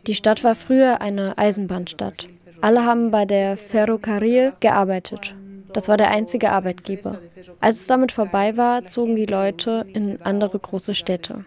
Die 0.07 0.15
Stadt 0.15 0.45
war 0.45 0.55
früher 0.55 1.01
eine 1.01 1.37
Eisenbahnstadt. 1.37 2.29
Alle 2.61 2.85
haben 2.85 3.11
bei 3.11 3.25
der 3.25 3.57
Ferrocarril 3.57 4.53
gearbeitet. 4.61 5.35
Das 5.73 5.89
war 5.89 5.97
der 5.97 6.11
einzige 6.11 6.51
Arbeitgeber. 6.51 7.19
Als 7.61 7.81
es 7.81 7.87
damit 7.87 8.13
vorbei 8.13 8.57
war, 8.57 8.87
zogen 8.87 9.17
die 9.17 9.27
Leute 9.27 9.85
in 9.93 10.23
andere 10.23 10.59
große 10.59 10.95
Städte. 10.95 11.45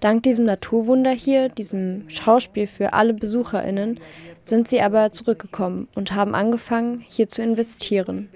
Dank 0.00 0.22
diesem 0.22 0.46
Naturwunder 0.46 1.10
hier, 1.10 1.48
diesem 1.48 2.08
Schauspiel 2.08 2.66
für 2.66 2.92
alle 2.92 3.14
Besucherinnen, 3.14 4.00
sind 4.44 4.68
sie 4.68 4.80
aber 4.80 5.12
zurückgekommen 5.12 5.88
und 5.94 6.12
haben 6.12 6.34
angefangen, 6.34 7.00
hier 7.00 7.28
zu 7.28 7.42
investieren. 7.42 8.28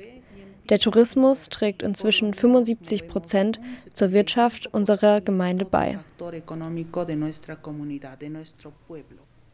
Der 0.69 0.79
Tourismus 0.81 1.49
trägt 1.49 1.83
inzwischen 1.83 2.35
75 2.35 3.07
Prozent 3.07 3.61
zur 3.93 4.11
Wirtschaft 4.11 4.67
unserer 4.73 5.21
Gemeinde 5.21 5.65
bei. 5.65 5.99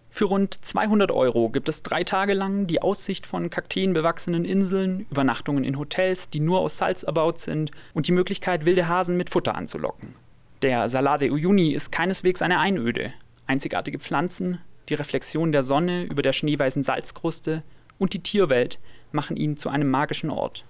Für 0.09 0.25
rund 0.27 0.65
200 0.65 1.11
Euro 1.11 1.49
gibt 1.49 1.69
es 1.69 1.83
drei 1.83 2.05
Tage 2.05 2.35
lang 2.35 2.67
die 2.67 2.83
Aussicht 2.83 3.27
von 3.27 3.49
Kakteen 3.51 3.93
bewachsenen 3.95 4.45
Inseln, 4.45 5.07
Übernachtungen 5.11 5.65
in 5.65 5.79
Hotels, 5.79 6.29
die 6.29 6.41
nur 6.41 6.61
aus 6.61 6.77
Salz 6.77 7.03
erbaut 7.03 7.39
sind 7.39 7.71
und 7.95 8.09
die 8.09 8.13
Möglichkeit, 8.13 8.67
wilde 8.67 8.89
Hasen 8.89 9.17
mit 9.17 9.31
Futter 9.31 9.55
anzulocken. 9.55 10.15
Der 10.61 10.89
Salar 10.89 11.19
de 11.19 11.31
Uyuni 11.31 11.73
ist 11.73 11.93
keineswegs 11.93 12.43
eine 12.43 12.59
Einöde. 12.59 13.13
Einzigartige 13.47 13.99
Pflanzen, 13.99 14.59
die 14.89 14.95
Reflexion 14.95 15.53
der 15.53 15.63
Sonne 15.63 16.05
über 16.05 16.23
der 16.23 16.33
schneeweißen 16.33 16.83
Salzkruste 16.83 17.63
und 17.99 18.15
die 18.15 18.23
Tierwelt 18.23 18.79
machen 19.13 19.37
ihn 19.37 19.57
zu 19.57 19.69
einem 19.69 19.91
magischen 19.91 20.31
Ort. 20.31 20.65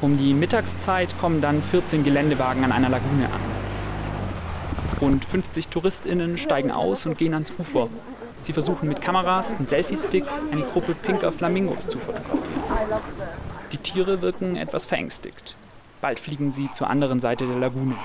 Um 0.00 0.16
die 0.16 0.32
Mittagszeit 0.32 1.18
kommen 1.18 1.40
dann 1.40 1.60
14 1.60 2.04
Geländewagen 2.04 2.62
an 2.62 2.70
einer 2.70 2.88
Lagune 2.88 3.26
an. 3.26 3.40
Rund 5.00 5.24
50 5.24 5.68
TouristInnen 5.68 6.38
steigen 6.38 6.70
aus 6.70 7.04
und 7.06 7.18
gehen 7.18 7.34
ans 7.34 7.52
Ufer. 7.58 7.88
Sie 8.42 8.52
versuchen 8.52 8.88
mit 8.88 9.00
Kameras 9.00 9.54
und 9.58 9.68
Selfie-Sticks 9.68 10.42
eine 10.52 10.62
Gruppe 10.62 10.94
pinker 10.94 11.32
Flamingos 11.32 11.88
zu 11.88 11.98
fotografieren. 11.98 12.42
Die 13.72 13.78
Tiere 13.78 14.22
wirken 14.22 14.56
etwas 14.56 14.86
verängstigt. 14.86 15.56
Bald 16.00 16.20
fliegen 16.20 16.52
sie 16.52 16.70
zur 16.70 16.88
anderen 16.90 17.20
Seite 17.20 17.46
der 17.46 17.56
Lagune. 17.56 17.96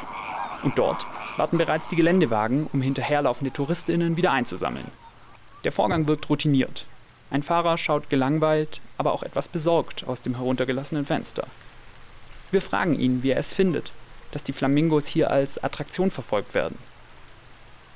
Und 0.63 0.77
dort 0.77 1.06
warten 1.38 1.58
bereits 1.58 1.88
die 1.88 1.95
Geländewagen, 1.95 2.67
um 2.71 2.82
hinterherlaufende 2.82 3.51
Touristinnen 3.51 4.17
wieder 4.17 4.32
einzusammeln. 4.32 4.88
Der 5.63 5.71
Vorgang 5.71 6.08
wirkt 6.08 6.29
routiniert. 6.29 6.86
Ein 7.29 7.43
Fahrer 7.43 7.77
schaut 7.77 8.10
gelangweilt, 8.10 8.82
aber 8.97 9.12
auch 9.13 9.23
etwas 9.23 9.47
besorgt 9.47 10.06
aus 10.08 10.21
dem 10.21 10.36
heruntergelassenen 10.36 11.06
Fenster. 11.06 11.47
Wir 12.51 12.62
fragen 12.62 12.99
ihn, 12.99 13.23
wie 13.23 13.32
er 13.32 13.39
es 13.39 13.53
findet, 13.53 13.91
dass 14.32 14.43
die 14.43 14.53
Flamingos 14.53 15.08
hier 15.08 15.32
als 15.32 15.63
Attraktion 15.63 16.12
verfolgt 16.12 16.53
werden. 16.53 16.77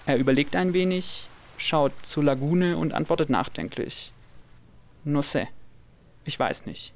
Er 0.06 0.18
überlegt 0.18 0.56
ein 0.56 0.74
wenig, 0.74 1.28
schaut 1.58 1.92
zur 2.02 2.24
Lagune 2.24 2.78
und 2.78 2.94
antwortet 2.94 3.30
nachdenklich. 3.30 4.14
No 5.04 5.20
sé. 5.20 5.48
Ich 6.26 6.40
weiß 6.40 6.66
nicht. 6.66 6.94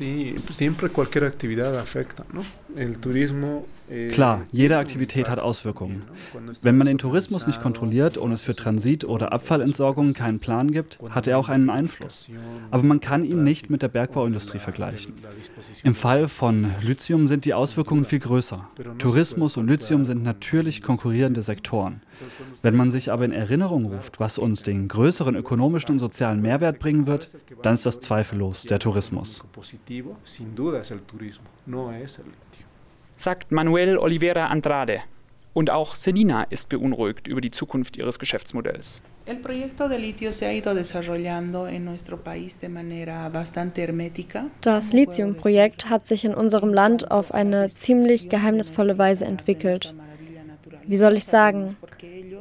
Sí, 0.00 0.34
siempre 0.50 0.88
cualquier 0.88 1.24
actividad 1.24 1.78
afecta, 1.78 2.24
¿no? 2.32 2.42
Klar, 4.10 4.42
jede 4.52 4.78
Aktivität 4.78 5.28
hat 5.28 5.40
Auswirkungen. 5.40 6.02
Wenn 6.62 6.78
man 6.78 6.86
den 6.86 6.98
Tourismus 6.98 7.48
nicht 7.48 7.60
kontrolliert 7.60 8.18
und 8.18 8.30
es 8.30 8.44
für 8.44 8.54
Transit- 8.54 9.04
oder 9.04 9.32
Abfallentsorgung 9.32 10.14
keinen 10.14 10.38
Plan 10.38 10.70
gibt, 10.70 10.98
hat 11.10 11.26
er 11.26 11.38
auch 11.38 11.48
einen 11.48 11.70
Einfluss. 11.70 12.28
Aber 12.70 12.84
man 12.84 13.00
kann 13.00 13.24
ihn 13.24 13.42
nicht 13.42 13.68
mit 13.68 13.82
der 13.82 13.88
Bergbauindustrie 13.88 14.60
vergleichen. 14.60 15.14
Im 15.82 15.96
Fall 15.96 16.28
von 16.28 16.70
Lithium 16.82 17.26
sind 17.26 17.44
die 17.44 17.54
Auswirkungen 17.54 18.04
viel 18.04 18.20
größer. 18.20 18.68
Tourismus 18.98 19.56
und 19.56 19.66
Lithium 19.66 20.04
sind 20.04 20.22
natürlich 20.22 20.82
konkurrierende 20.82 21.42
Sektoren. 21.42 22.00
Wenn 22.62 22.76
man 22.76 22.92
sich 22.92 23.10
aber 23.10 23.24
in 23.24 23.32
Erinnerung 23.32 23.86
ruft, 23.86 24.20
was 24.20 24.38
uns 24.38 24.62
den 24.62 24.86
größeren 24.86 25.34
ökonomischen 25.34 25.92
und 25.92 25.98
sozialen 25.98 26.40
Mehrwert 26.42 26.78
bringen 26.78 27.08
wird, 27.08 27.36
dann 27.62 27.74
ist 27.74 27.86
das 27.86 27.98
zweifellos 27.98 28.62
der 28.62 28.78
Tourismus 28.78 29.42
sagt 33.20 33.52
Manuel 33.52 33.98
Oliveira 33.98 34.46
Andrade. 34.46 35.00
Und 35.52 35.68
auch 35.68 35.94
Selina 35.94 36.44
ist 36.44 36.68
beunruhigt 36.68 37.26
über 37.26 37.40
die 37.40 37.50
Zukunft 37.50 37.96
ihres 37.98 38.18
Geschäftsmodells. 38.18 39.02
Das 44.62 44.92
Lithium-Projekt 44.92 45.90
hat 45.90 46.06
sich 46.06 46.24
in 46.24 46.34
unserem 46.34 46.72
Land 46.72 47.10
auf 47.10 47.34
eine 47.34 47.68
ziemlich 47.68 48.28
geheimnisvolle 48.28 48.96
Weise 48.96 49.26
entwickelt. 49.26 49.92
Wie 50.90 50.96
soll 50.96 51.16
ich 51.16 51.24
sagen? 51.24 51.76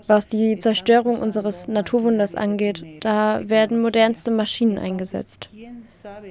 Was 0.08 0.26
die 0.26 0.58
Zerstörung 0.58 1.20
unseres 1.20 1.68
Naturwunders 1.68 2.34
angeht, 2.34 2.84
da 3.02 3.48
werden 3.48 3.80
modernste 3.80 4.32
Maschinen 4.32 4.80
eingesetzt. 4.80 5.50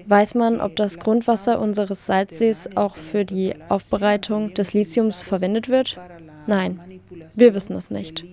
Weiß 0.06 0.34
man, 0.34 0.60
ob 0.60 0.74
das 0.74 0.98
Grundwasser 0.98 1.60
unseres 1.60 2.06
Salzsees 2.06 2.76
auch 2.76 2.96
für 2.96 3.24
die 3.24 3.54
Aufbereitung 3.68 4.52
des 4.52 4.74
Lithiums 4.74 5.22
verwendet 5.22 5.68
wird? 5.68 5.96
Nein, 6.48 6.80
wir 7.36 7.54
wissen 7.54 7.76
es 7.76 7.88
nicht. 7.88 8.24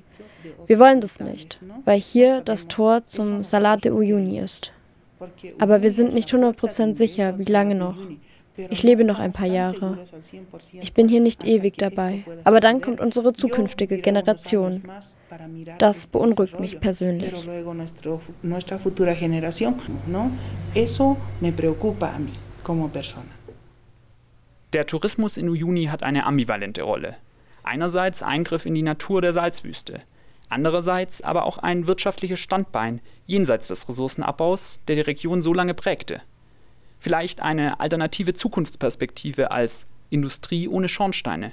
Wir 0.66 0.80
wollen 0.80 1.00
das 1.00 1.20
nicht, 1.20 1.62
weil 1.84 2.00
hier 2.00 2.42
das 2.42 2.68
Tor 2.68 3.06
zum 3.06 3.44
Salat 3.44 3.86
de 3.86 3.92
Uyuni 3.92 4.40
ist. 4.40 4.72
Aber 5.60 5.84
wir 5.84 5.92
sind 5.92 6.16
nicht 6.16 6.34
100% 6.34 6.96
sicher, 6.96 7.38
wie 7.38 7.52
lange 7.52 7.76
noch. 7.76 7.98
Ich 8.58 8.84
lebe 8.84 9.04
noch 9.04 9.20
ein 9.20 9.34
paar 9.34 9.48
Jahre. 9.48 9.98
Ich 10.74 10.94
bin 10.94 11.10
hier 11.10 11.20
nicht 11.20 11.44
ewig 11.44 11.78
dabei. 11.78 12.24
Aber 12.44 12.60
dann 12.60 12.82
kommt 12.82 13.02
unsere 13.02 13.34
zukünftige 13.34 13.98
Generation. 13.98 14.82
Das 15.78 16.08
beunruhigt 16.08 16.60
mich 16.60 16.80
persönlich. 16.80 17.48
Der 24.74 24.86
Tourismus 24.86 25.38
in 25.38 25.50
Uyuni 25.50 25.86
hat 25.86 26.04
eine 26.04 26.26
ambivalente 26.26 26.82
Rolle. 26.82 27.16
Einerseits 27.64 28.24
Eingriff 28.24 28.66
in 28.66 28.76
die 28.76 28.84
Natur 28.84 29.22
der 29.22 29.34
Salzwüste, 29.34 30.02
andererseits 30.50 31.22
aber 31.22 31.46
auch 31.46 31.58
ein 31.58 31.88
wirtschaftliches 31.88 32.40
Standbein 32.40 33.02
jenseits 33.26 33.70
des 33.70 33.90
Ressourcenabbaus, 33.90 34.82
der 34.88 34.96
die 34.96 35.02
Region 35.02 35.42
so 35.42 35.52
lange 35.52 35.74
prägte 35.74 36.22
vielleicht 37.00 37.42
eine 37.42 37.80
alternative 37.80 38.34
Zukunftsperspektive 38.34 39.52
als 39.52 39.88
Industrie 40.10 40.68
ohne 40.68 40.90
Schornsteine, 40.90 41.52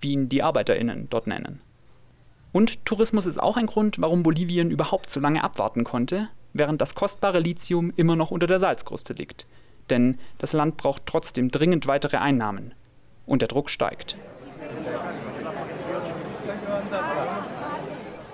wie 0.00 0.12
ihn 0.12 0.28
die 0.28 0.42
Arbeiterinnen 0.42 1.08
dort 1.10 1.26
nennen. 1.26 1.60
Und 2.52 2.84
Tourismus 2.84 3.26
ist 3.26 3.38
auch 3.38 3.56
ein 3.56 3.66
Grund, 3.66 4.00
warum 4.00 4.22
Bolivien 4.22 4.70
überhaupt 4.70 5.08
so 5.08 5.20
lange 5.20 5.42
abwarten 5.42 5.84
konnte, 5.84 6.28
während 6.52 6.80
das 6.80 6.94
kostbare 6.94 7.40
Lithium 7.40 7.92
immer 7.96 8.14
noch 8.14 8.30
unter 8.30 8.46
der 8.46 8.58
Salzkruste 8.58 9.14
liegt. 9.14 9.46
Denn 9.88 10.18
das 10.38 10.52
Land 10.52 10.76
braucht 10.76 11.06
trotzdem 11.06 11.50
dringend 11.50 11.86
weitere 11.86 12.18
Einnahmen. 12.18 12.74
Und 13.24 13.40
der 13.40 13.48
Druck 13.48 13.70
steigt. 13.70 14.16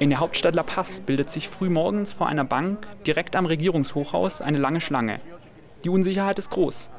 In 0.01 0.11
der 0.11 0.21
Hauptstadt 0.21 0.55
La 0.55 0.63
Paz 0.63 1.01
bildet 1.01 1.31
sich 1.31 1.49
frühmorgens 1.49 2.13
vor 2.13 2.29
einer 2.29 2.45
Bank 2.45 2.87
direkt 3.05 3.35
am 3.35 3.47
Regierungshochhaus 3.47 4.41
eine 4.41 4.59
lange 4.59 4.81
Schlange. 4.81 5.21
Die 5.85 5.89
Unsicherheit 5.89 6.39
ist 6.39 6.51
groß. 6.51 6.91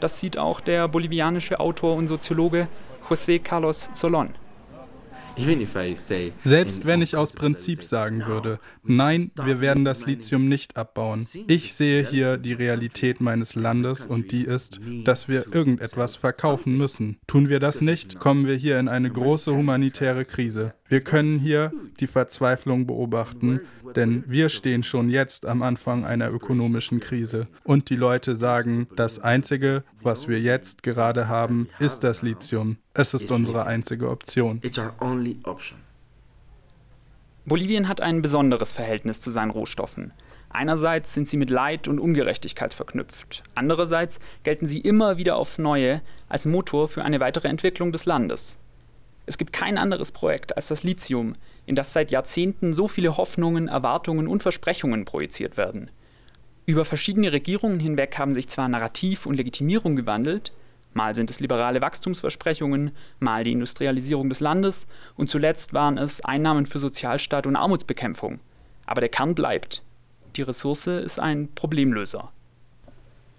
Das 0.00 0.18
sieht 0.18 0.38
auch 0.38 0.60
der 0.60 0.88
bolivianische 0.88 1.60
Autor 1.60 1.96
und 1.96 2.08
Soziologe 2.08 2.68
José 3.08 3.38
Carlos 3.38 3.90
Solón. 3.94 4.30
Selbst 6.44 6.86
wenn 6.86 7.02
ich 7.02 7.16
aus 7.16 7.32
Prinzip 7.32 7.82
sagen 7.82 8.26
würde, 8.26 8.58
nein, 8.84 9.32
wir 9.42 9.60
werden 9.60 9.84
das 9.84 10.06
Lithium 10.06 10.48
nicht 10.48 10.76
abbauen. 10.76 11.26
Ich 11.48 11.74
sehe 11.74 12.06
hier 12.06 12.36
die 12.36 12.52
Realität 12.52 13.20
meines 13.20 13.56
Landes 13.56 14.06
und 14.06 14.30
die 14.30 14.44
ist, 14.44 14.80
dass 15.04 15.28
wir 15.28 15.52
irgendetwas 15.52 16.14
verkaufen 16.16 16.76
müssen. 16.76 17.18
Tun 17.26 17.48
wir 17.48 17.58
das 17.58 17.80
nicht, 17.80 18.20
kommen 18.20 18.46
wir 18.46 18.54
hier 18.54 18.78
in 18.78 18.88
eine 18.88 19.10
große 19.10 19.54
humanitäre 19.54 20.24
Krise. 20.24 20.74
Wir 20.94 21.00
können 21.00 21.40
hier 21.40 21.72
die 21.98 22.06
Verzweiflung 22.06 22.86
beobachten, 22.86 23.58
denn 23.96 24.22
wir 24.28 24.48
stehen 24.48 24.84
schon 24.84 25.10
jetzt 25.10 25.44
am 25.44 25.64
Anfang 25.64 26.04
einer 26.04 26.30
ökonomischen 26.32 27.00
Krise. 27.00 27.48
Und 27.64 27.90
die 27.90 27.96
Leute 27.96 28.36
sagen, 28.36 28.86
das 28.94 29.18
Einzige, 29.18 29.82
was 30.02 30.28
wir 30.28 30.38
jetzt 30.38 30.84
gerade 30.84 31.26
haben, 31.26 31.68
ist 31.80 32.04
das 32.04 32.22
Lithium. 32.22 32.76
Es 32.92 33.12
ist 33.12 33.32
unsere 33.32 33.66
einzige 33.66 34.08
Option. 34.08 34.60
Bolivien 37.44 37.88
hat 37.88 38.00
ein 38.00 38.22
besonderes 38.22 38.72
Verhältnis 38.72 39.20
zu 39.20 39.32
seinen 39.32 39.50
Rohstoffen. 39.50 40.12
Einerseits 40.50 41.12
sind 41.12 41.26
sie 41.26 41.36
mit 41.36 41.50
Leid 41.50 41.88
und 41.88 41.98
Ungerechtigkeit 41.98 42.72
verknüpft. 42.72 43.42
Andererseits 43.56 44.20
gelten 44.44 44.66
sie 44.66 44.78
immer 44.78 45.16
wieder 45.16 45.34
aufs 45.34 45.58
Neue 45.58 46.02
als 46.28 46.46
Motor 46.46 46.86
für 46.86 47.02
eine 47.02 47.18
weitere 47.18 47.48
Entwicklung 47.48 47.90
des 47.90 48.06
Landes. 48.06 48.60
Es 49.26 49.38
gibt 49.38 49.52
kein 49.52 49.78
anderes 49.78 50.12
Projekt 50.12 50.56
als 50.56 50.68
das 50.68 50.82
Lithium, 50.84 51.34
in 51.66 51.74
das 51.74 51.92
seit 51.92 52.10
Jahrzehnten 52.10 52.74
so 52.74 52.88
viele 52.88 53.16
Hoffnungen, 53.16 53.68
Erwartungen 53.68 54.28
und 54.28 54.42
Versprechungen 54.42 55.04
projiziert 55.04 55.56
werden. 55.56 55.90
Über 56.66 56.84
verschiedene 56.84 57.32
Regierungen 57.32 57.80
hinweg 57.80 58.18
haben 58.18 58.34
sich 58.34 58.48
zwar 58.48 58.68
Narrativ 58.68 59.26
und 59.26 59.36
Legitimierung 59.36 59.96
gewandelt, 59.96 60.52
mal 60.92 61.14
sind 61.14 61.30
es 61.30 61.40
liberale 61.40 61.82
Wachstumsversprechungen, 61.82 62.92
mal 63.18 63.44
die 63.44 63.52
Industrialisierung 63.52 64.28
des 64.28 64.40
Landes 64.40 64.86
und 65.16 65.28
zuletzt 65.28 65.74
waren 65.74 65.98
es 65.98 66.24
Einnahmen 66.24 66.66
für 66.66 66.78
Sozialstaat 66.78 67.46
und 67.46 67.56
Armutsbekämpfung. 67.56 68.40
Aber 68.86 69.00
der 69.00 69.10
Kern 69.10 69.34
bleibt. 69.34 69.82
Die 70.36 70.42
Ressource 70.42 70.86
ist 70.86 71.18
ein 71.18 71.48
Problemlöser. 71.54 72.30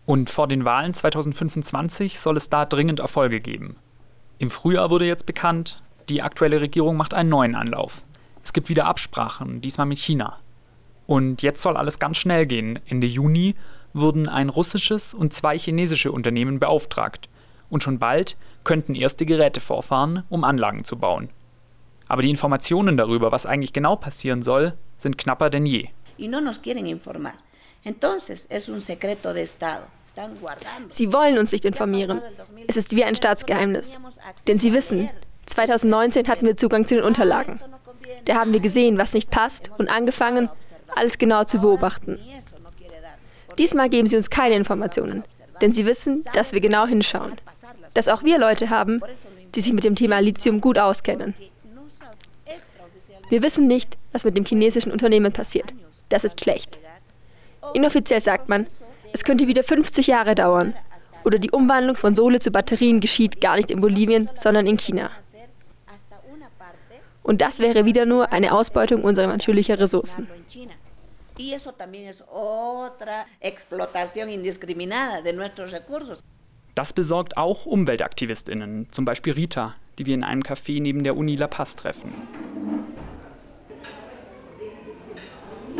Und 0.05 0.29
vor 0.29 0.47
den 0.47 0.65
Wahlen 0.65 0.93
2025 0.93 2.19
soll 2.19 2.37
es 2.37 2.49
da 2.49 2.65
dringend 2.65 2.99
Erfolge 2.99 3.41
geben. 3.41 3.75
Im 4.37 4.49
Frühjahr 4.49 4.89
wurde 4.89 5.05
jetzt 5.05 5.25
bekannt, 5.25 5.81
die 6.09 6.21
aktuelle 6.21 6.59
Regierung 6.59 6.97
macht 6.97 7.13
einen 7.13 7.29
neuen 7.29 7.55
Anlauf. 7.55 8.03
Es 8.43 8.51
gibt 8.51 8.67
wieder 8.67 8.85
Absprachen, 8.85 9.61
diesmal 9.61 9.87
mit 9.87 9.97
China. 9.97 10.39
Und 11.07 11.41
jetzt 11.41 11.61
soll 11.61 11.77
alles 11.77 11.99
ganz 11.99 12.17
schnell 12.17 12.45
gehen. 12.45 12.79
Ende 12.85 13.07
Juni 13.07 13.55
wurden 13.93 14.27
ein 14.27 14.49
russisches 14.49 15.13
und 15.13 15.33
zwei 15.33 15.57
chinesische 15.57 16.11
Unternehmen 16.11 16.59
beauftragt. 16.59 17.29
Und 17.69 17.81
schon 17.81 17.97
bald 17.97 18.37
könnten 18.63 18.93
erste 18.93 19.25
Geräte 19.25 19.61
vorfahren, 19.61 20.23
um 20.29 20.43
Anlagen 20.43 20.83
zu 20.83 20.97
bauen. 20.97 21.29
Aber 22.07 22.21
die 22.21 22.29
Informationen 22.29 22.97
darüber, 22.97 23.31
was 23.31 23.45
eigentlich 23.45 23.73
genau 23.73 23.95
passieren 23.95 24.43
soll, 24.43 24.73
sind 24.97 25.17
knapper 25.17 25.49
denn 25.49 25.65
je. 25.65 25.89
Y 26.19 26.27
no 26.27 26.41
nos 26.41 26.61
quieren 26.61 26.85
informar. 26.85 27.33
Entonces 27.83 28.47
es 28.49 28.67
un 28.67 28.81
secreto 28.81 29.33
de 29.33 29.43
Estado. 29.43 29.85
Sie 30.87 31.11
wollen 31.11 31.37
uns 31.37 31.51
nicht 31.51 31.65
informieren. 31.65 32.21
Es 32.67 32.77
ist 32.77 32.95
wie 32.95 33.03
ein 33.03 33.15
Staatsgeheimnis. 33.15 33.97
Denn 34.47 34.59
sie 34.59 34.73
wissen, 34.73 35.09
2019 35.45 36.27
hatten 36.27 36.45
wir 36.45 36.57
Zugang 36.57 36.87
zu 36.87 36.95
den 36.95 37.03
Unterlagen. 37.03 37.59
Da 38.25 38.35
haben 38.35 38.53
wir 38.53 38.59
gesehen, 38.59 38.97
was 38.97 39.13
nicht 39.13 39.29
passt 39.29 39.69
und 39.77 39.89
angefangen, 39.89 40.49
alles 40.95 41.17
genau 41.17 41.43
zu 41.43 41.59
beobachten. 41.59 42.19
Diesmal 43.57 43.89
geben 43.89 44.07
sie 44.07 44.17
uns 44.17 44.29
keine 44.29 44.55
Informationen, 44.55 45.23
denn 45.61 45.71
sie 45.71 45.85
wissen, 45.85 46.25
dass 46.33 46.53
wir 46.53 46.61
genau 46.61 46.85
hinschauen. 46.85 47.33
Dass 47.93 48.09
auch 48.09 48.23
wir 48.23 48.37
Leute 48.39 48.69
haben, 48.69 49.01
die 49.53 49.61
sich 49.61 49.73
mit 49.73 49.83
dem 49.83 49.95
Thema 49.95 50.19
Lithium 50.19 50.59
gut 50.59 50.77
auskennen. 50.77 51.33
Wir 53.29 53.41
wissen 53.41 53.67
nicht, 53.67 53.97
was 54.11 54.23
mit 54.23 54.37
dem 54.37 54.45
chinesischen 54.45 54.91
Unternehmen 54.91 55.31
passiert. 55.31 55.73
Das 56.09 56.23
ist 56.23 56.41
schlecht. 56.41 56.79
Inoffiziell 57.73 58.21
sagt 58.21 58.49
man, 58.49 58.67
es 59.15 59.23
könnte 59.23 59.47
wieder 59.47 59.63
50 59.63 60.07
Jahre 60.07 60.35
dauern. 60.35 60.73
Oder 61.23 61.39
die 61.39 61.49
Umwandlung 61.49 61.95
von 61.95 62.15
Sohle 62.15 62.41
zu 62.41 62.51
Batterien 62.51 62.99
geschieht 62.99 63.39
gar 63.39 63.55
nicht 63.55 63.71
in 63.71 63.79
Bolivien, 63.79 64.29
sondern 64.33 64.67
in 64.67 64.77
China. 64.77 65.09
Und 67.23 67.39
das 67.39 67.59
wäre 67.59 67.85
wieder 67.85 68.05
nur 68.05 68.33
eine 68.33 68.51
Ausbeutung 68.51 69.05
unserer 69.05 69.27
natürlichen 69.27 69.75
Ressourcen. 69.75 70.27
Das 76.75 76.93
besorgt 76.93 77.37
auch 77.37 77.65
Umweltaktivistinnen, 77.65 78.91
zum 78.91 79.05
Beispiel 79.05 79.31
Rita, 79.31 79.75
die 79.97 80.05
wir 80.05 80.13
in 80.13 80.25
einem 80.25 80.41
Café 80.41 80.81
neben 80.81 81.05
der 81.05 81.15
Uni 81.15 81.37
La 81.37 81.47
Paz 81.47 81.77
treffen. 81.77 82.13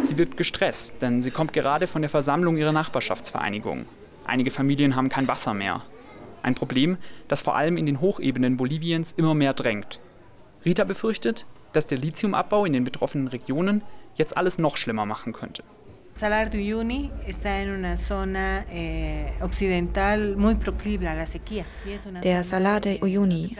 Sie 0.05 0.19
wird 0.19 0.37
gestresst, 0.37 1.01
denn 1.01 1.23
sie 1.23 1.31
kommt 1.31 1.51
gerade 1.51 1.87
von 1.87 2.03
der 2.03 2.11
Versammlung 2.11 2.57
ihrer 2.57 2.71
Nachbarschaftsvereinigung. 2.71 3.85
Einige 4.23 4.51
Familien 4.51 4.95
haben 4.95 5.09
kein 5.09 5.27
Wasser 5.27 5.55
mehr. 5.55 5.81
Ein 6.43 6.53
Problem, 6.53 6.97
das 7.27 7.41
vor 7.41 7.55
allem 7.55 7.75
in 7.75 7.87
den 7.87 8.01
Hochebenen 8.01 8.55
Boliviens 8.55 9.13
immer 9.17 9.33
mehr 9.33 9.55
drängt. 9.55 9.99
Rita 10.63 10.83
befürchtet, 10.83 11.47
dass 11.73 11.87
der 11.87 11.97
Lithiumabbau 11.97 12.65
in 12.65 12.73
den 12.73 12.83
betroffenen 12.83 13.27
Regionen 13.27 13.81
jetzt 14.13 14.37
alles 14.37 14.59
noch 14.59 14.77
schlimmer 14.77 15.07
machen 15.07 15.33
könnte. 15.33 15.63
Salar 16.13 16.45
de 16.45 16.61
Uyuni 16.61 17.09
está 17.27 17.57
en 17.57 17.71
una 17.71 17.97
zona 17.97 18.63
eh, 18.71 19.33
occidental 19.41 20.37
muy 20.37 20.55
proclive 20.55 21.09
a 21.09 21.15
la 21.15 21.25
sequía. 21.25 21.65
Der 22.23 22.43
Salar 22.43 22.79
de 22.79 23.01
Uyuni 23.01 23.57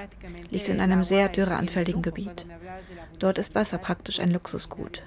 liegt 0.51 0.69
in 0.69 0.79
einem 0.79 1.03
sehr 1.03 1.27
dürreanfälligen 1.27 2.01
Gebiet. 2.01 2.45
Dort 3.19 3.39
ist 3.39 3.55
Wasser 3.55 3.79
praktisch 3.79 4.21
ein 4.21 4.31
Luxusgut. 4.31 5.01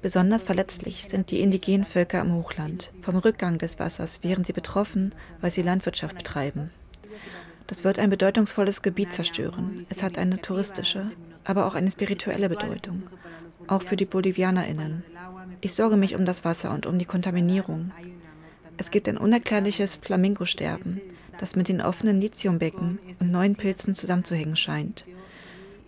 Besonders 0.00 0.44
verletzlich 0.44 1.08
sind 1.08 1.30
die 1.30 1.40
indigenen 1.40 1.84
Völker 1.84 2.20
im 2.20 2.32
Hochland. 2.32 2.92
Vom 3.00 3.16
Rückgang 3.16 3.58
des 3.58 3.80
Wassers 3.80 4.22
wären 4.22 4.44
sie 4.44 4.52
betroffen, 4.52 5.12
weil 5.40 5.50
sie 5.50 5.62
Landwirtschaft 5.62 6.16
betreiben. 6.16 6.70
Das 7.66 7.84
wird 7.84 7.98
ein 7.98 8.08
bedeutungsvolles 8.08 8.82
Gebiet 8.82 9.12
zerstören. 9.12 9.86
Es 9.90 10.02
hat 10.02 10.16
eine 10.16 10.40
touristische, 10.40 11.10
aber 11.44 11.66
auch 11.66 11.74
eine 11.74 11.90
spirituelle 11.90 12.48
Bedeutung. 12.48 13.02
Auch 13.66 13.82
für 13.82 13.96
die 13.96 14.06
BolivianerInnen. 14.06 15.04
Ich 15.60 15.74
sorge 15.74 15.96
mich 15.96 16.14
um 16.14 16.24
das 16.24 16.44
Wasser 16.44 16.72
und 16.72 16.86
um 16.86 16.98
die 16.98 17.04
Kontaminierung. 17.04 17.90
Es 18.76 18.92
gibt 18.92 19.08
ein 19.08 19.18
unerklärliches 19.18 19.96
Flamingosterben, 19.96 21.00
das 21.38 21.56
mit 21.56 21.68
den 21.68 21.82
offenen 21.82 22.20
Lithiumbecken 22.20 23.00
und 23.18 23.32
neuen 23.32 23.56
Pilzen 23.56 23.94
zusammenzuhängen 23.94 24.56
scheint. 24.56 25.04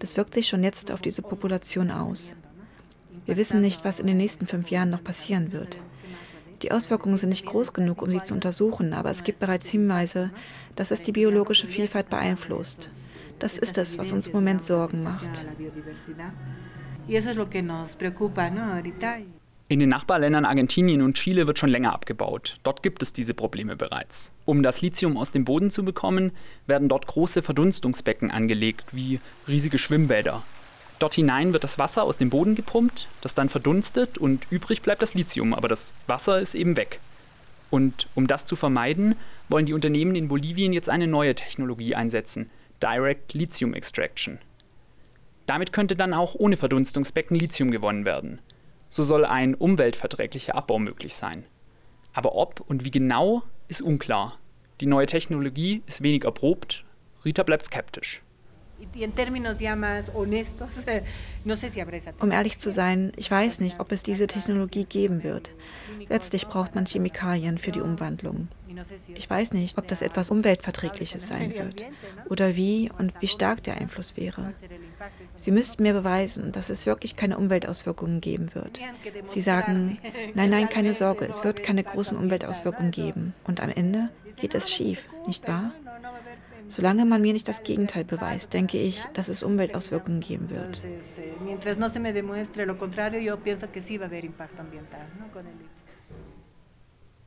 Das 0.01 0.17
wirkt 0.17 0.35
sich 0.35 0.49
schon 0.49 0.65
jetzt 0.65 0.91
auf 0.91 1.01
diese 1.01 1.23
Population 1.23 1.91
aus. 1.91 2.35
Wir 3.27 3.37
wissen 3.37 3.61
nicht, 3.61 3.85
was 3.85 4.01
in 4.01 4.07
den 4.07 4.17
nächsten 4.17 4.47
fünf 4.47 4.71
Jahren 4.71 4.91
noch 4.91 5.05
passieren 5.05 5.53
wird. 5.53 5.79
Die 6.63 6.73
Auswirkungen 6.73 7.17
sind 7.17 7.31
nicht 7.31 7.47
groß 7.47 7.73
genug, 7.73 8.03
um 8.03 8.11
sie 8.11 8.23
zu 8.23 8.35
untersuchen, 8.35 8.93
aber 8.93 9.11
es 9.11 9.25
gibt 9.25 9.41
bereits 9.41 9.69
Hinweise, 9.69 10.31
dass 10.77 10.91
es 10.91 11.01
die 11.01 11.13
biologische 11.13 11.67
Vielfalt 11.67 12.11
beeinflusst. 12.11 12.91
Das 13.39 13.57
ist 13.57 13.79
es, 13.79 13.97
was 13.99 14.13
uns 14.13 14.27
im 14.27 14.35
Moment 14.35 14.63
Sorgen 14.63 15.03
macht. 15.03 15.47
In 19.69 19.79
den 19.79 19.89
Nachbarländern 19.89 20.45
Argentinien 20.45 21.01
und 21.01 21.15
Chile 21.15 21.47
wird 21.47 21.59
schon 21.59 21.71
länger 21.71 21.95
abgebaut. 21.95 22.59
Dort 22.65 22.83
gibt 22.83 23.03
es 23.03 23.13
diese 23.13 23.35
Probleme 23.35 23.77
bereits. 23.77 24.33
Um 24.45 24.63
das 24.63 24.83
Lithium 24.83 25.17
aus 25.17 25.31
dem 25.31 25.45
Boden 25.45 25.71
zu 25.71 25.85
bekommen, 25.85 26.33
werden 26.67 26.89
dort 26.89 27.07
große 27.07 27.41
Verdunstungsbecken 27.41 28.31
angelegt, 28.31 28.87
wie 28.93 29.21
riesige 29.47 29.79
Schwimmbäder. 29.79 30.43
Dort 31.01 31.15
hinein 31.15 31.55
wird 31.55 31.65
das 31.65 31.79
Wasser 31.79 32.05
aus 32.05 32.19
dem 32.19 32.29
Boden 32.31 32.55
gepumpt, 32.55 33.09
das 33.23 33.35
dann 33.35 33.49
verdunstet 33.49 34.19
und 34.19 34.47
übrig 34.51 34.83
bleibt 34.83 35.01
das 35.01 35.15
Lithium, 35.15 35.55
aber 35.55 35.67
das 35.67 35.95
Wasser 36.07 36.39
ist 36.39 36.55
eben 36.55 36.77
weg. 36.77 37.01
Und 37.71 38.07
um 38.15 38.27
das 38.27 38.45
zu 38.45 38.55
vermeiden, 38.55 39.17
wollen 39.49 39.65
die 39.65 39.73
Unternehmen 39.73 40.15
in 40.15 40.29
Bolivien 40.29 40.75
jetzt 40.75 40.91
eine 40.91 41.07
neue 41.07 41.35
Technologie 41.35 41.95
einsetzen, 41.95 42.51
Direct 42.83 43.33
Lithium 43.33 43.73
Extraction. 43.73 44.39
Damit 45.47 45.73
könnte 45.73 45.97
dann 45.97 46.13
auch 46.13 46.35
ohne 46.35 46.59
Verdunstungsbecken 46.59 47.37
Lithium 47.37 47.71
gewonnen 47.71 48.05
werden. 48.05 48.41
So 48.91 49.03
soll 49.03 49.25
ein 49.25 49.55
umweltverträglicher 49.55 50.55
Abbau 50.55 50.79
möglich 50.79 51.15
sein. 51.15 51.45
Aber 52.13 52.35
ob 52.35 52.61
und 52.61 52.85
wie 52.85 52.91
genau 52.91 53.43
ist 53.69 53.81
unklar. 53.81 54.39
Die 54.81 54.87
neue 54.87 55.07
Technologie 55.07 55.83
ist 55.87 56.03
wenig 56.03 56.25
erprobt 56.25 56.85
Rita 57.25 57.43
bleibt 57.43 57.65
skeptisch. 57.65 58.23
Um 62.21 62.31
ehrlich 62.33 62.59
zu 62.59 62.73
sein, 62.73 63.13
ich 63.17 63.31
weiß 63.31 63.61
nicht, 63.61 63.81
ob 63.81 63.93
es 63.93 64.03
diese 64.03 64.27
Technologie 64.27 64.85
geben 64.85 65.23
wird. 65.23 65.51
Letztlich 66.09 66.47
braucht 66.47 66.75
man 66.75 66.87
Chemikalien 66.87 67.59
für 67.59 67.73
die 67.73 67.81
Umwandlung. 67.81 68.49
Ich 69.15 69.29
weiß 69.29 69.53
nicht, 69.53 69.79
ob 69.79 69.89
das 69.89 70.03
etwas 70.03 70.31
Umweltverträgliches 70.31 71.27
sein 71.27 71.55
wird 71.55 71.85
oder 72.29 72.57
wie 72.57 72.91
und 72.99 73.13
wie 73.21 73.27
stark 73.27 73.63
der 73.63 73.77
Einfluss 73.77 74.17
wäre. 74.17 74.55
Sie 75.37 75.51
müssten 75.51 75.83
mir 75.83 75.93
beweisen, 75.93 76.53
dass 76.53 76.71
es 76.71 76.87
wirklich 76.87 77.17
keine 77.17 77.39
Umweltauswirkungen 77.39 78.21
geben 78.21 78.55
wird. 78.55 78.81
Sie 79.27 79.41
sagen, 79.41 79.99
nein, 80.35 80.51
nein, 80.51 80.69
keine 80.69 80.95
Sorge, 80.95 81.25
es 81.27 81.45
wird 81.45 81.63
keine 81.63 81.85
großen 81.85 82.17
Umweltauswirkungen 82.17 82.91
geben. 82.91 83.35
Und 83.45 83.61
am 83.61 83.71
Ende 83.71 84.11
geht 84.37 84.55
es 84.55 84.71
schief, 84.71 85.07
nicht 85.27 85.49
wahr? 85.49 85.73
Solange 86.71 87.05
man 87.05 87.21
mir 87.21 87.33
nicht 87.33 87.49
das 87.49 87.65
Gegenteil 87.65 88.05
beweist, 88.05 88.55
denke 88.55 88.79
ich, 88.79 89.05
dass 89.13 89.29
es 89.29 89.43
Umweltauswirkungen 89.43 90.21
geben 90.21 90.51
wird. 90.51 90.81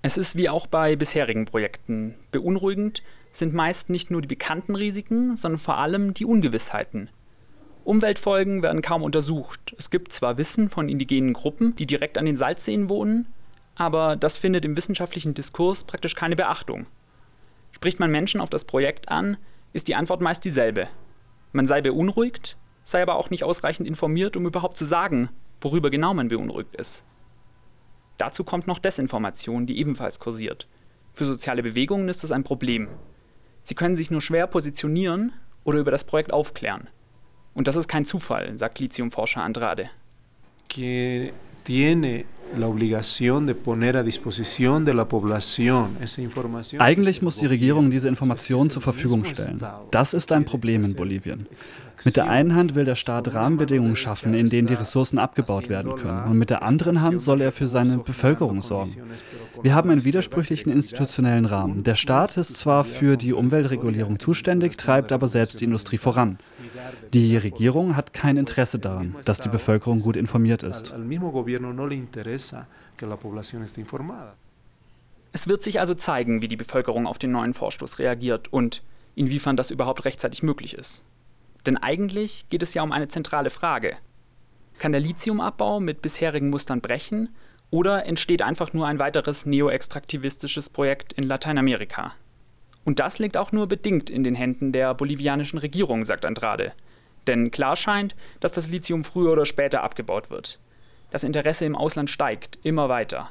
Es 0.01 0.17
ist 0.17 0.37
wie 0.37 0.47
auch 0.47 0.65
bei 0.65 0.95
bisherigen 0.95 1.43
Projekten. 1.43 2.15
Beunruhigend 2.31 3.03
sind 3.33 3.53
meist 3.53 3.89
nicht 3.89 4.11
nur 4.11 4.21
die 4.21 4.29
bekannten 4.29 4.75
Risiken, 4.77 5.35
sondern 5.35 5.59
vor 5.59 5.77
allem 5.77 6.13
die 6.13 6.25
Ungewissheiten. 6.25 7.09
Umweltfolgen 7.83 8.63
werden 8.63 8.81
kaum 8.81 9.03
untersucht. 9.03 9.75
Es 9.77 9.89
gibt 9.89 10.13
zwar 10.13 10.37
Wissen 10.37 10.69
von 10.69 10.87
indigenen 10.87 11.33
Gruppen, 11.33 11.75
die 11.75 11.85
direkt 11.85 12.17
an 12.17 12.25
den 12.25 12.37
Salzseen 12.37 12.87
wohnen, 12.87 13.27
aber 13.75 14.15
das 14.15 14.37
findet 14.37 14.63
im 14.63 14.77
wissenschaftlichen 14.77 15.33
Diskurs 15.33 15.83
praktisch 15.83 16.15
keine 16.15 16.37
Beachtung. 16.37 16.85
Spricht 17.73 17.99
man 17.99 18.11
Menschen 18.11 18.39
auf 18.39 18.49
das 18.49 18.63
Projekt 18.63 19.09
an, 19.09 19.37
ist 19.73 19.87
die 19.87 19.95
Antwort 19.95 20.21
meist 20.21 20.45
dieselbe. 20.45 20.87
Man 21.51 21.67
sei 21.67 21.81
beunruhigt, 21.81 22.57
sei 22.83 23.01
aber 23.01 23.15
auch 23.15 23.29
nicht 23.29 23.43
ausreichend 23.43 23.87
informiert, 23.87 24.37
um 24.37 24.45
überhaupt 24.45 24.77
zu 24.77 24.85
sagen, 24.85 25.29
worüber 25.61 25.89
genau 25.89 26.13
man 26.13 26.29
beunruhigt 26.29 26.75
ist. 26.75 27.03
Dazu 28.17 28.43
kommt 28.43 28.67
noch 28.67 28.79
Desinformation, 28.79 29.65
die 29.65 29.79
ebenfalls 29.79 30.19
kursiert. 30.19 30.67
Für 31.13 31.25
soziale 31.25 31.63
Bewegungen 31.63 32.09
ist 32.09 32.23
das 32.23 32.31
ein 32.31 32.43
Problem. 32.43 32.87
Sie 33.63 33.75
können 33.75 33.95
sich 33.95 34.11
nur 34.11 34.21
schwer 34.21 34.47
positionieren 34.47 35.33
oder 35.63 35.79
über 35.79 35.91
das 35.91 36.03
Projekt 36.03 36.33
aufklären. 36.33 36.89
Und 37.53 37.67
das 37.67 37.75
ist 37.75 37.87
kein 37.87 38.05
Zufall, 38.05 38.57
sagt 38.57 38.79
Lithiumforscher 38.79 39.41
Andrade. 39.41 39.89
Que 40.69 41.33
tiene 41.63 42.25
eigentlich 46.77 47.21
muss 47.21 47.37
die 47.37 47.45
Regierung 47.45 47.91
diese 47.91 48.07
Informationen 48.07 48.69
zur 48.69 48.81
Verfügung 48.81 49.25
stellen. 49.25 49.63
Das 49.91 50.13
ist 50.13 50.31
ein 50.31 50.45
Problem 50.45 50.83
in 50.83 50.95
Bolivien. 50.95 51.47
Mit 52.05 52.17
der 52.17 52.29
einen 52.29 52.55
Hand 52.55 52.75
will 52.75 52.85
der 52.85 52.95
Staat 52.95 53.33
Rahmenbedingungen 53.33 53.95
schaffen, 53.95 54.33
in 54.33 54.49
denen 54.49 54.67
die 54.67 54.73
Ressourcen 54.73 55.17
abgebaut 55.17 55.69
werden 55.69 55.95
können. 55.95 56.23
Und 56.25 56.37
mit 56.37 56.49
der 56.49 56.63
anderen 56.63 57.01
Hand 57.01 57.21
soll 57.21 57.41
er 57.41 57.51
für 57.51 57.67
seine 57.67 57.97
Bevölkerung 57.97 58.61
sorgen. 58.61 58.95
Wir 59.61 59.73
haben 59.75 59.89
einen 59.89 60.03
widersprüchlichen 60.03 60.71
institutionellen 60.71 61.45
Rahmen. 61.45 61.83
Der 61.83 61.95
Staat 61.95 62.37
ist 62.37 62.57
zwar 62.57 62.83
für 62.83 63.17
die 63.17 63.33
Umweltregulierung 63.33 64.19
zuständig, 64.19 64.77
treibt 64.77 65.11
aber 65.11 65.27
selbst 65.27 65.61
die 65.61 65.65
Industrie 65.65 65.97
voran. 65.97 66.37
Die 67.13 67.37
Regierung 67.37 67.95
hat 67.95 68.13
kein 68.13 68.37
Interesse 68.37 68.79
daran, 68.79 69.15
dass 69.25 69.39
die 69.39 69.49
Bevölkerung 69.49 69.99
gut 69.99 70.17
informiert 70.17 70.63
ist. 70.63 70.93
Es 75.35 75.47
wird 75.47 75.63
sich 75.63 75.79
also 75.79 75.95
zeigen, 75.95 76.41
wie 76.41 76.47
die 76.47 76.55
Bevölkerung 76.55 77.07
auf 77.07 77.17
den 77.17 77.31
neuen 77.31 77.53
Vorstoß 77.53 77.99
reagiert 77.99 78.51
und 78.51 78.83
inwiefern 79.15 79.57
das 79.57 79.71
überhaupt 79.71 80.05
rechtzeitig 80.05 80.43
möglich 80.43 80.75
ist. 80.75 81.03
Denn 81.65 81.77
eigentlich 81.77 82.47
geht 82.49 82.63
es 82.63 82.73
ja 82.73 82.83
um 82.83 82.91
eine 82.91 83.07
zentrale 83.07 83.49
Frage. 83.49 83.97
Kann 84.79 84.91
der 84.91 85.01
Lithiumabbau 85.01 85.79
mit 85.79 86.01
bisherigen 86.01 86.49
Mustern 86.49 86.81
brechen 86.81 87.29
oder 87.69 88.05
entsteht 88.05 88.41
einfach 88.41 88.73
nur 88.73 88.87
ein 88.87 88.99
weiteres 88.99 89.45
neoextraktivistisches 89.45 90.69
Projekt 90.69 91.13
in 91.13 91.23
Lateinamerika? 91.23 92.13
Und 92.85 92.99
das 92.99 93.19
liegt 93.19 93.37
auch 93.37 93.51
nur 93.51 93.67
bedingt 93.67 94.09
in 94.09 94.23
den 94.23 94.35
Händen 94.35 94.71
der 94.71 94.93
bolivianischen 94.93 95.59
Regierung, 95.59 96.03
sagt 96.03 96.25
Andrade. 96.25 96.73
Denn 97.27 97.51
klar 97.51 97.75
scheint, 97.75 98.15
dass 98.41 98.51
das 98.51 98.69
Lithium 98.69 99.03
früher 99.03 99.31
oder 99.31 99.45
später 99.45 99.83
abgebaut 99.83 100.29
wird. 100.29 100.59
Das 101.11 101.23
Interesse 101.23 101.65
im 101.65 101.75
Ausland 101.75 102.09
steigt 102.09 102.59
immer 102.63 102.89
weiter. 102.89 103.29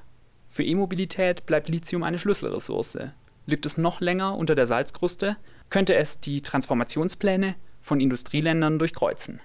Für 0.49 0.65
E-Mobilität 0.65 1.45
bleibt 1.47 1.69
Lithium 1.69 2.03
eine 2.03 2.19
Schlüsselressource. 2.19 2.99
Liegt 3.47 3.67
es 3.67 3.77
noch 3.77 4.01
länger 4.01 4.37
unter 4.37 4.55
der 4.55 4.67
Salzkruste, 4.67 5.37
könnte 5.69 5.95
es 5.95 6.21
die 6.21 6.43
Transformationspläne 6.43 7.57
von 7.83 8.01
Industrieländern 8.01 8.79
durchkreuzen. 8.79 9.41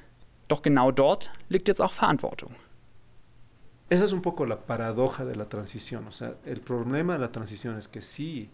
Doch 0.48 0.62
genau 0.62 0.92
dort 0.92 1.32
liegt 1.50 1.68
jetzt 1.68 1.82
auch 1.82 1.94
Verantwortung. 1.94 2.56
Esa 3.90 4.06
es 4.06 4.14
un 4.14 4.22
poco 4.22 4.46
la 4.46 4.58
paradoja 4.58 5.26
de 5.26 5.36
la 5.36 5.48
transición. 5.48 6.08
O 6.08 6.12
sea, 6.12 6.36
el 6.46 6.60
problema 6.60 7.14
de 7.14 7.20
la 7.20 7.32
transición 7.32 7.78
es 7.78 7.88
que 7.88 8.02
sí 8.02 8.50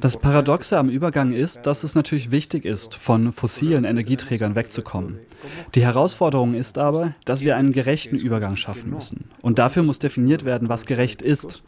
das 0.00 0.16
Paradoxe 0.16 0.76
am 0.76 0.88
Übergang 0.88 1.32
ist, 1.32 1.60
dass 1.62 1.84
es 1.84 1.94
natürlich 1.94 2.32
wichtig 2.32 2.64
ist, 2.64 2.96
von 2.96 3.32
fossilen 3.32 3.84
Energieträgern 3.84 4.56
wegzukommen. 4.56 5.20
Die 5.76 5.82
Herausforderung 5.82 6.54
ist 6.54 6.78
aber, 6.78 7.14
dass 7.24 7.42
wir 7.42 7.56
einen 7.56 7.72
gerechten 7.72 8.16
Übergang 8.16 8.56
schaffen 8.56 8.90
müssen. 8.90 9.30
Und 9.40 9.60
dafür 9.60 9.84
muss 9.84 10.00
definiert 10.00 10.44
werden, 10.44 10.68
was 10.68 10.84
gerecht 10.84 11.22
ist. 11.22 11.62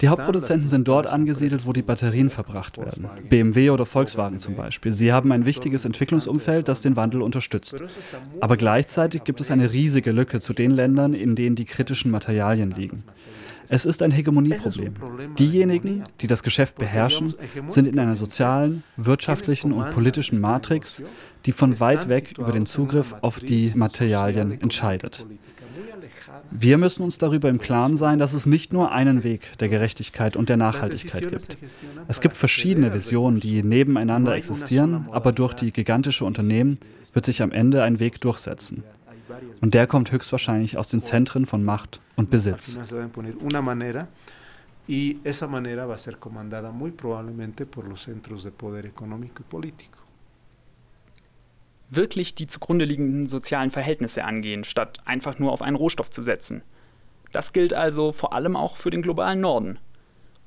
Die 0.00 0.08
Hauptproduzenten 0.08 0.68
sind 0.68 0.88
dort 0.88 1.06
angesiedelt, 1.06 1.66
wo 1.66 1.72
die 1.72 1.82
Batterien 1.82 2.30
verbracht 2.30 2.78
werden. 2.78 3.08
BMW 3.28 3.70
oder 3.70 3.86
Volkswagen 3.86 4.38
zum 4.40 4.54
Beispiel. 4.56 4.92
Sie 4.92 5.12
haben 5.12 5.32
ein 5.32 5.46
wichtiges 5.46 5.84
Entwicklungsumfeld, 5.84 6.68
das 6.68 6.80
den 6.80 6.96
Wandel 6.96 7.22
unterstützt. 7.22 7.76
Aber 8.40 8.56
gleichzeitig 8.56 9.24
gibt 9.24 9.40
es 9.40 9.50
eine 9.50 9.72
riesige 9.72 10.12
Lücke 10.12 10.40
zu 10.40 10.52
den 10.52 10.70
Ländern, 10.70 11.14
in 11.14 11.34
denen 11.34 11.56
die 11.56 11.64
kritischen 11.64 12.10
Materialien 12.10 12.70
liegen. 12.70 13.04
Es 13.68 13.84
ist 13.84 14.02
ein 14.02 14.10
Hegemonieproblem. 14.10 14.94
Diejenigen, 15.38 16.04
die 16.20 16.26
das 16.26 16.42
Geschäft 16.42 16.76
beherrschen, 16.76 17.34
sind 17.68 17.86
in 17.86 17.98
einer 17.98 18.16
sozialen, 18.16 18.82
wirtschaftlichen 18.96 19.72
und 19.72 19.90
politischen 19.92 20.40
Matrix, 20.40 21.02
die 21.46 21.52
von 21.52 21.80
weit 21.80 22.08
weg 22.08 22.34
über 22.38 22.52
den 22.52 22.66
Zugriff 22.66 23.14
auf 23.20 23.40
die 23.40 23.72
Materialien 23.74 24.60
entscheidet. 24.60 25.26
Wir 26.50 26.78
müssen 26.78 27.02
uns 27.02 27.18
darüber 27.18 27.48
im 27.48 27.58
Klaren 27.58 27.96
sein, 27.96 28.18
dass 28.18 28.32
es 28.32 28.46
nicht 28.46 28.72
nur 28.72 28.92
einen 28.92 29.24
Weg 29.24 29.58
der 29.58 29.68
Gerechtigkeit 29.68 30.36
und 30.36 30.48
der 30.48 30.56
Nachhaltigkeit 30.56 31.28
gibt. 31.28 31.56
Es 32.08 32.20
gibt 32.20 32.36
verschiedene 32.36 32.92
Visionen, 32.92 33.40
die 33.40 33.62
nebeneinander 33.62 34.34
existieren, 34.34 35.08
aber 35.10 35.32
durch 35.32 35.54
die 35.54 35.72
gigantische 35.72 36.24
Unternehmen 36.24 36.78
wird 37.12 37.26
sich 37.26 37.42
am 37.42 37.52
Ende 37.52 37.82
ein 37.82 38.00
Weg 38.00 38.20
durchsetzen. 38.20 38.84
Und 39.60 39.74
der 39.74 39.86
kommt 39.86 40.12
höchstwahrscheinlich 40.12 40.76
aus 40.76 40.88
den 40.88 41.02
Zentren 41.02 41.46
von 41.46 41.64
Macht 41.64 42.00
und 42.16 42.30
Besitz. 42.30 42.78
Y 44.86 45.18
esa 45.24 45.46
manera 45.46 45.88
va 45.88 45.94
a 45.94 45.98
ser 45.98 46.18
comandada 46.18 46.70
muy 46.70 46.90
probablemente 46.90 47.64
por 47.64 47.88
los 47.88 48.02
centros 48.02 48.44
de 48.44 48.50
poder 48.50 48.84
económico 48.84 49.42
y 49.42 49.44
político. 49.48 49.98
Wirklich 51.88 52.34
die 52.34 52.46
zugrunde 52.46 52.84
liegenden 52.84 53.26
sozialen 53.26 53.70
Verhältnisse 53.70 54.24
angehen, 54.24 54.64
statt 54.64 54.98
einfach 55.06 55.38
nur 55.38 55.52
auf 55.52 55.62
einen 55.62 55.76
Rohstoff 55.76 56.10
zu 56.10 56.20
setzen. 56.20 56.62
Das 57.32 57.54
gilt 57.54 57.72
also 57.72 58.12
vor 58.12 58.34
allem 58.34 58.56
auch 58.56 58.76
für 58.76 58.90
den 58.90 59.02
globalen 59.02 59.40
Norden. 59.40 59.78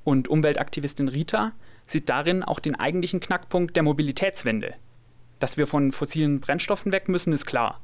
Und 0.04 0.28
Umweltaktivistin 0.28 1.08
Rita 1.08 1.52
sieht 1.84 2.08
darin 2.08 2.44
auch 2.44 2.60
den 2.60 2.76
eigentlichen 2.76 3.20
Knackpunkt 3.20 3.74
der 3.74 3.82
Mobilitätswende. 3.82 4.74
Dass 5.40 5.56
wir 5.56 5.66
von 5.66 5.90
fossilen 5.90 6.40
Brennstoffen 6.40 6.92
weg 6.92 7.08
müssen, 7.08 7.32
ist 7.32 7.46
klar. 7.46 7.80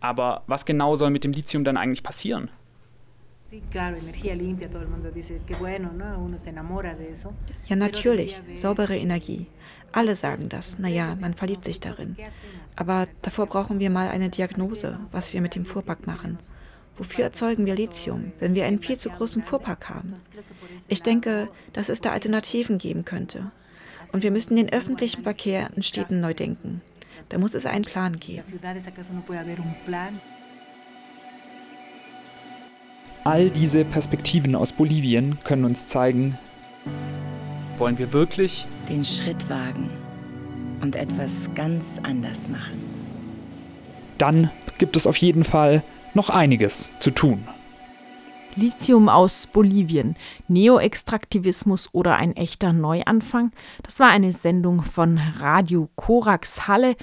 Aber 0.00 0.42
was 0.46 0.64
genau 0.64 0.96
soll 0.96 1.10
mit 1.10 1.24
dem 1.24 1.32
Lithium 1.32 1.64
dann 1.64 1.76
eigentlich 1.76 2.02
passieren? 2.02 2.50
Ja, 7.66 7.76
natürlich, 7.76 8.40
saubere 8.56 8.96
Energie. 8.96 9.46
Alle 9.92 10.16
sagen 10.16 10.48
das. 10.48 10.78
Naja, 10.78 11.16
man 11.20 11.34
verliebt 11.34 11.64
sich 11.64 11.80
darin. 11.80 12.16
Aber 12.74 13.06
davor 13.22 13.46
brauchen 13.46 13.78
wir 13.78 13.88
mal 13.88 14.08
eine 14.08 14.28
Diagnose, 14.28 14.98
was 15.10 15.32
wir 15.32 15.40
mit 15.40 15.54
dem 15.54 15.64
Fuhrpark 15.64 16.06
machen. 16.06 16.38
Wofür 16.96 17.24
erzeugen 17.24 17.66
wir 17.66 17.74
Lithium, 17.74 18.32
wenn 18.40 18.54
wir 18.54 18.66
einen 18.66 18.80
viel 18.80 18.96
zu 18.96 19.10
großen 19.10 19.42
Fuhrpark 19.42 19.88
haben? 19.90 20.14
Ich 20.88 21.02
denke, 21.02 21.48
dass 21.72 21.88
es 21.88 22.00
da 22.00 22.10
Alternativen 22.10 22.78
geben 22.78 23.04
könnte. 23.04 23.50
Und 24.12 24.22
wir 24.22 24.30
müssen 24.30 24.56
den 24.56 24.72
öffentlichen 24.72 25.22
Verkehr 25.22 25.70
in 25.76 25.82
Städten 25.82 26.20
neu 26.20 26.34
denken. 26.34 26.80
Da 27.28 27.38
muss 27.38 27.54
es 27.54 27.66
einen 27.66 27.84
Plan 27.84 28.18
geben. 28.20 28.42
All 33.24 33.50
diese 33.50 33.84
Perspektiven 33.84 34.54
aus 34.54 34.72
Bolivien 34.72 35.38
können 35.42 35.64
uns 35.64 35.86
zeigen, 35.86 36.38
wollen 37.78 37.98
wir 37.98 38.12
wirklich 38.12 38.66
den 38.88 39.04
Schritt 39.04 39.48
wagen 39.50 39.90
und 40.80 40.94
etwas 40.94 41.50
ganz 41.54 41.98
anders 42.02 42.48
machen. 42.48 42.80
Dann 44.18 44.50
gibt 44.78 44.96
es 44.96 45.06
auf 45.06 45.16
jeden 45.16 45.42
Fall 45.42 45.82
noch 46.14 46.30
einiges 46.30 46.92
zu 47.00 47.10
tun. 47.10 47.46
Lithium 48.56 49.10
aus 49.10 49.46
Bolivien, 49.46 50.16
Neoextraktivismus 50.48 51.90
oder 51.92 52.16
ein 52.16 52.34
echter 52.34 52.72
Neuanfang? 52.72 53.52
Das 53.82 54.00
war 54.00 54.08
eine 54.08 54.32
Sendung 54.32 54.82
von 54.82 55.20
Radio 55.38 55.90
Korax 55.94 56.66
Halle. 56.66 56.96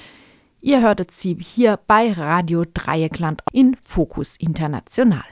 Ihr 0.62 0.82
hörtet 0.82 1.12
sie 1.12 1.38
hier 1.40 1.80
bei 1.88 2.12
Radio 2.12 2.66
Dreieckland 2.74 3.42
in 3.52 3.78
Fokus 3.84 4.36
International. 4.38 5.24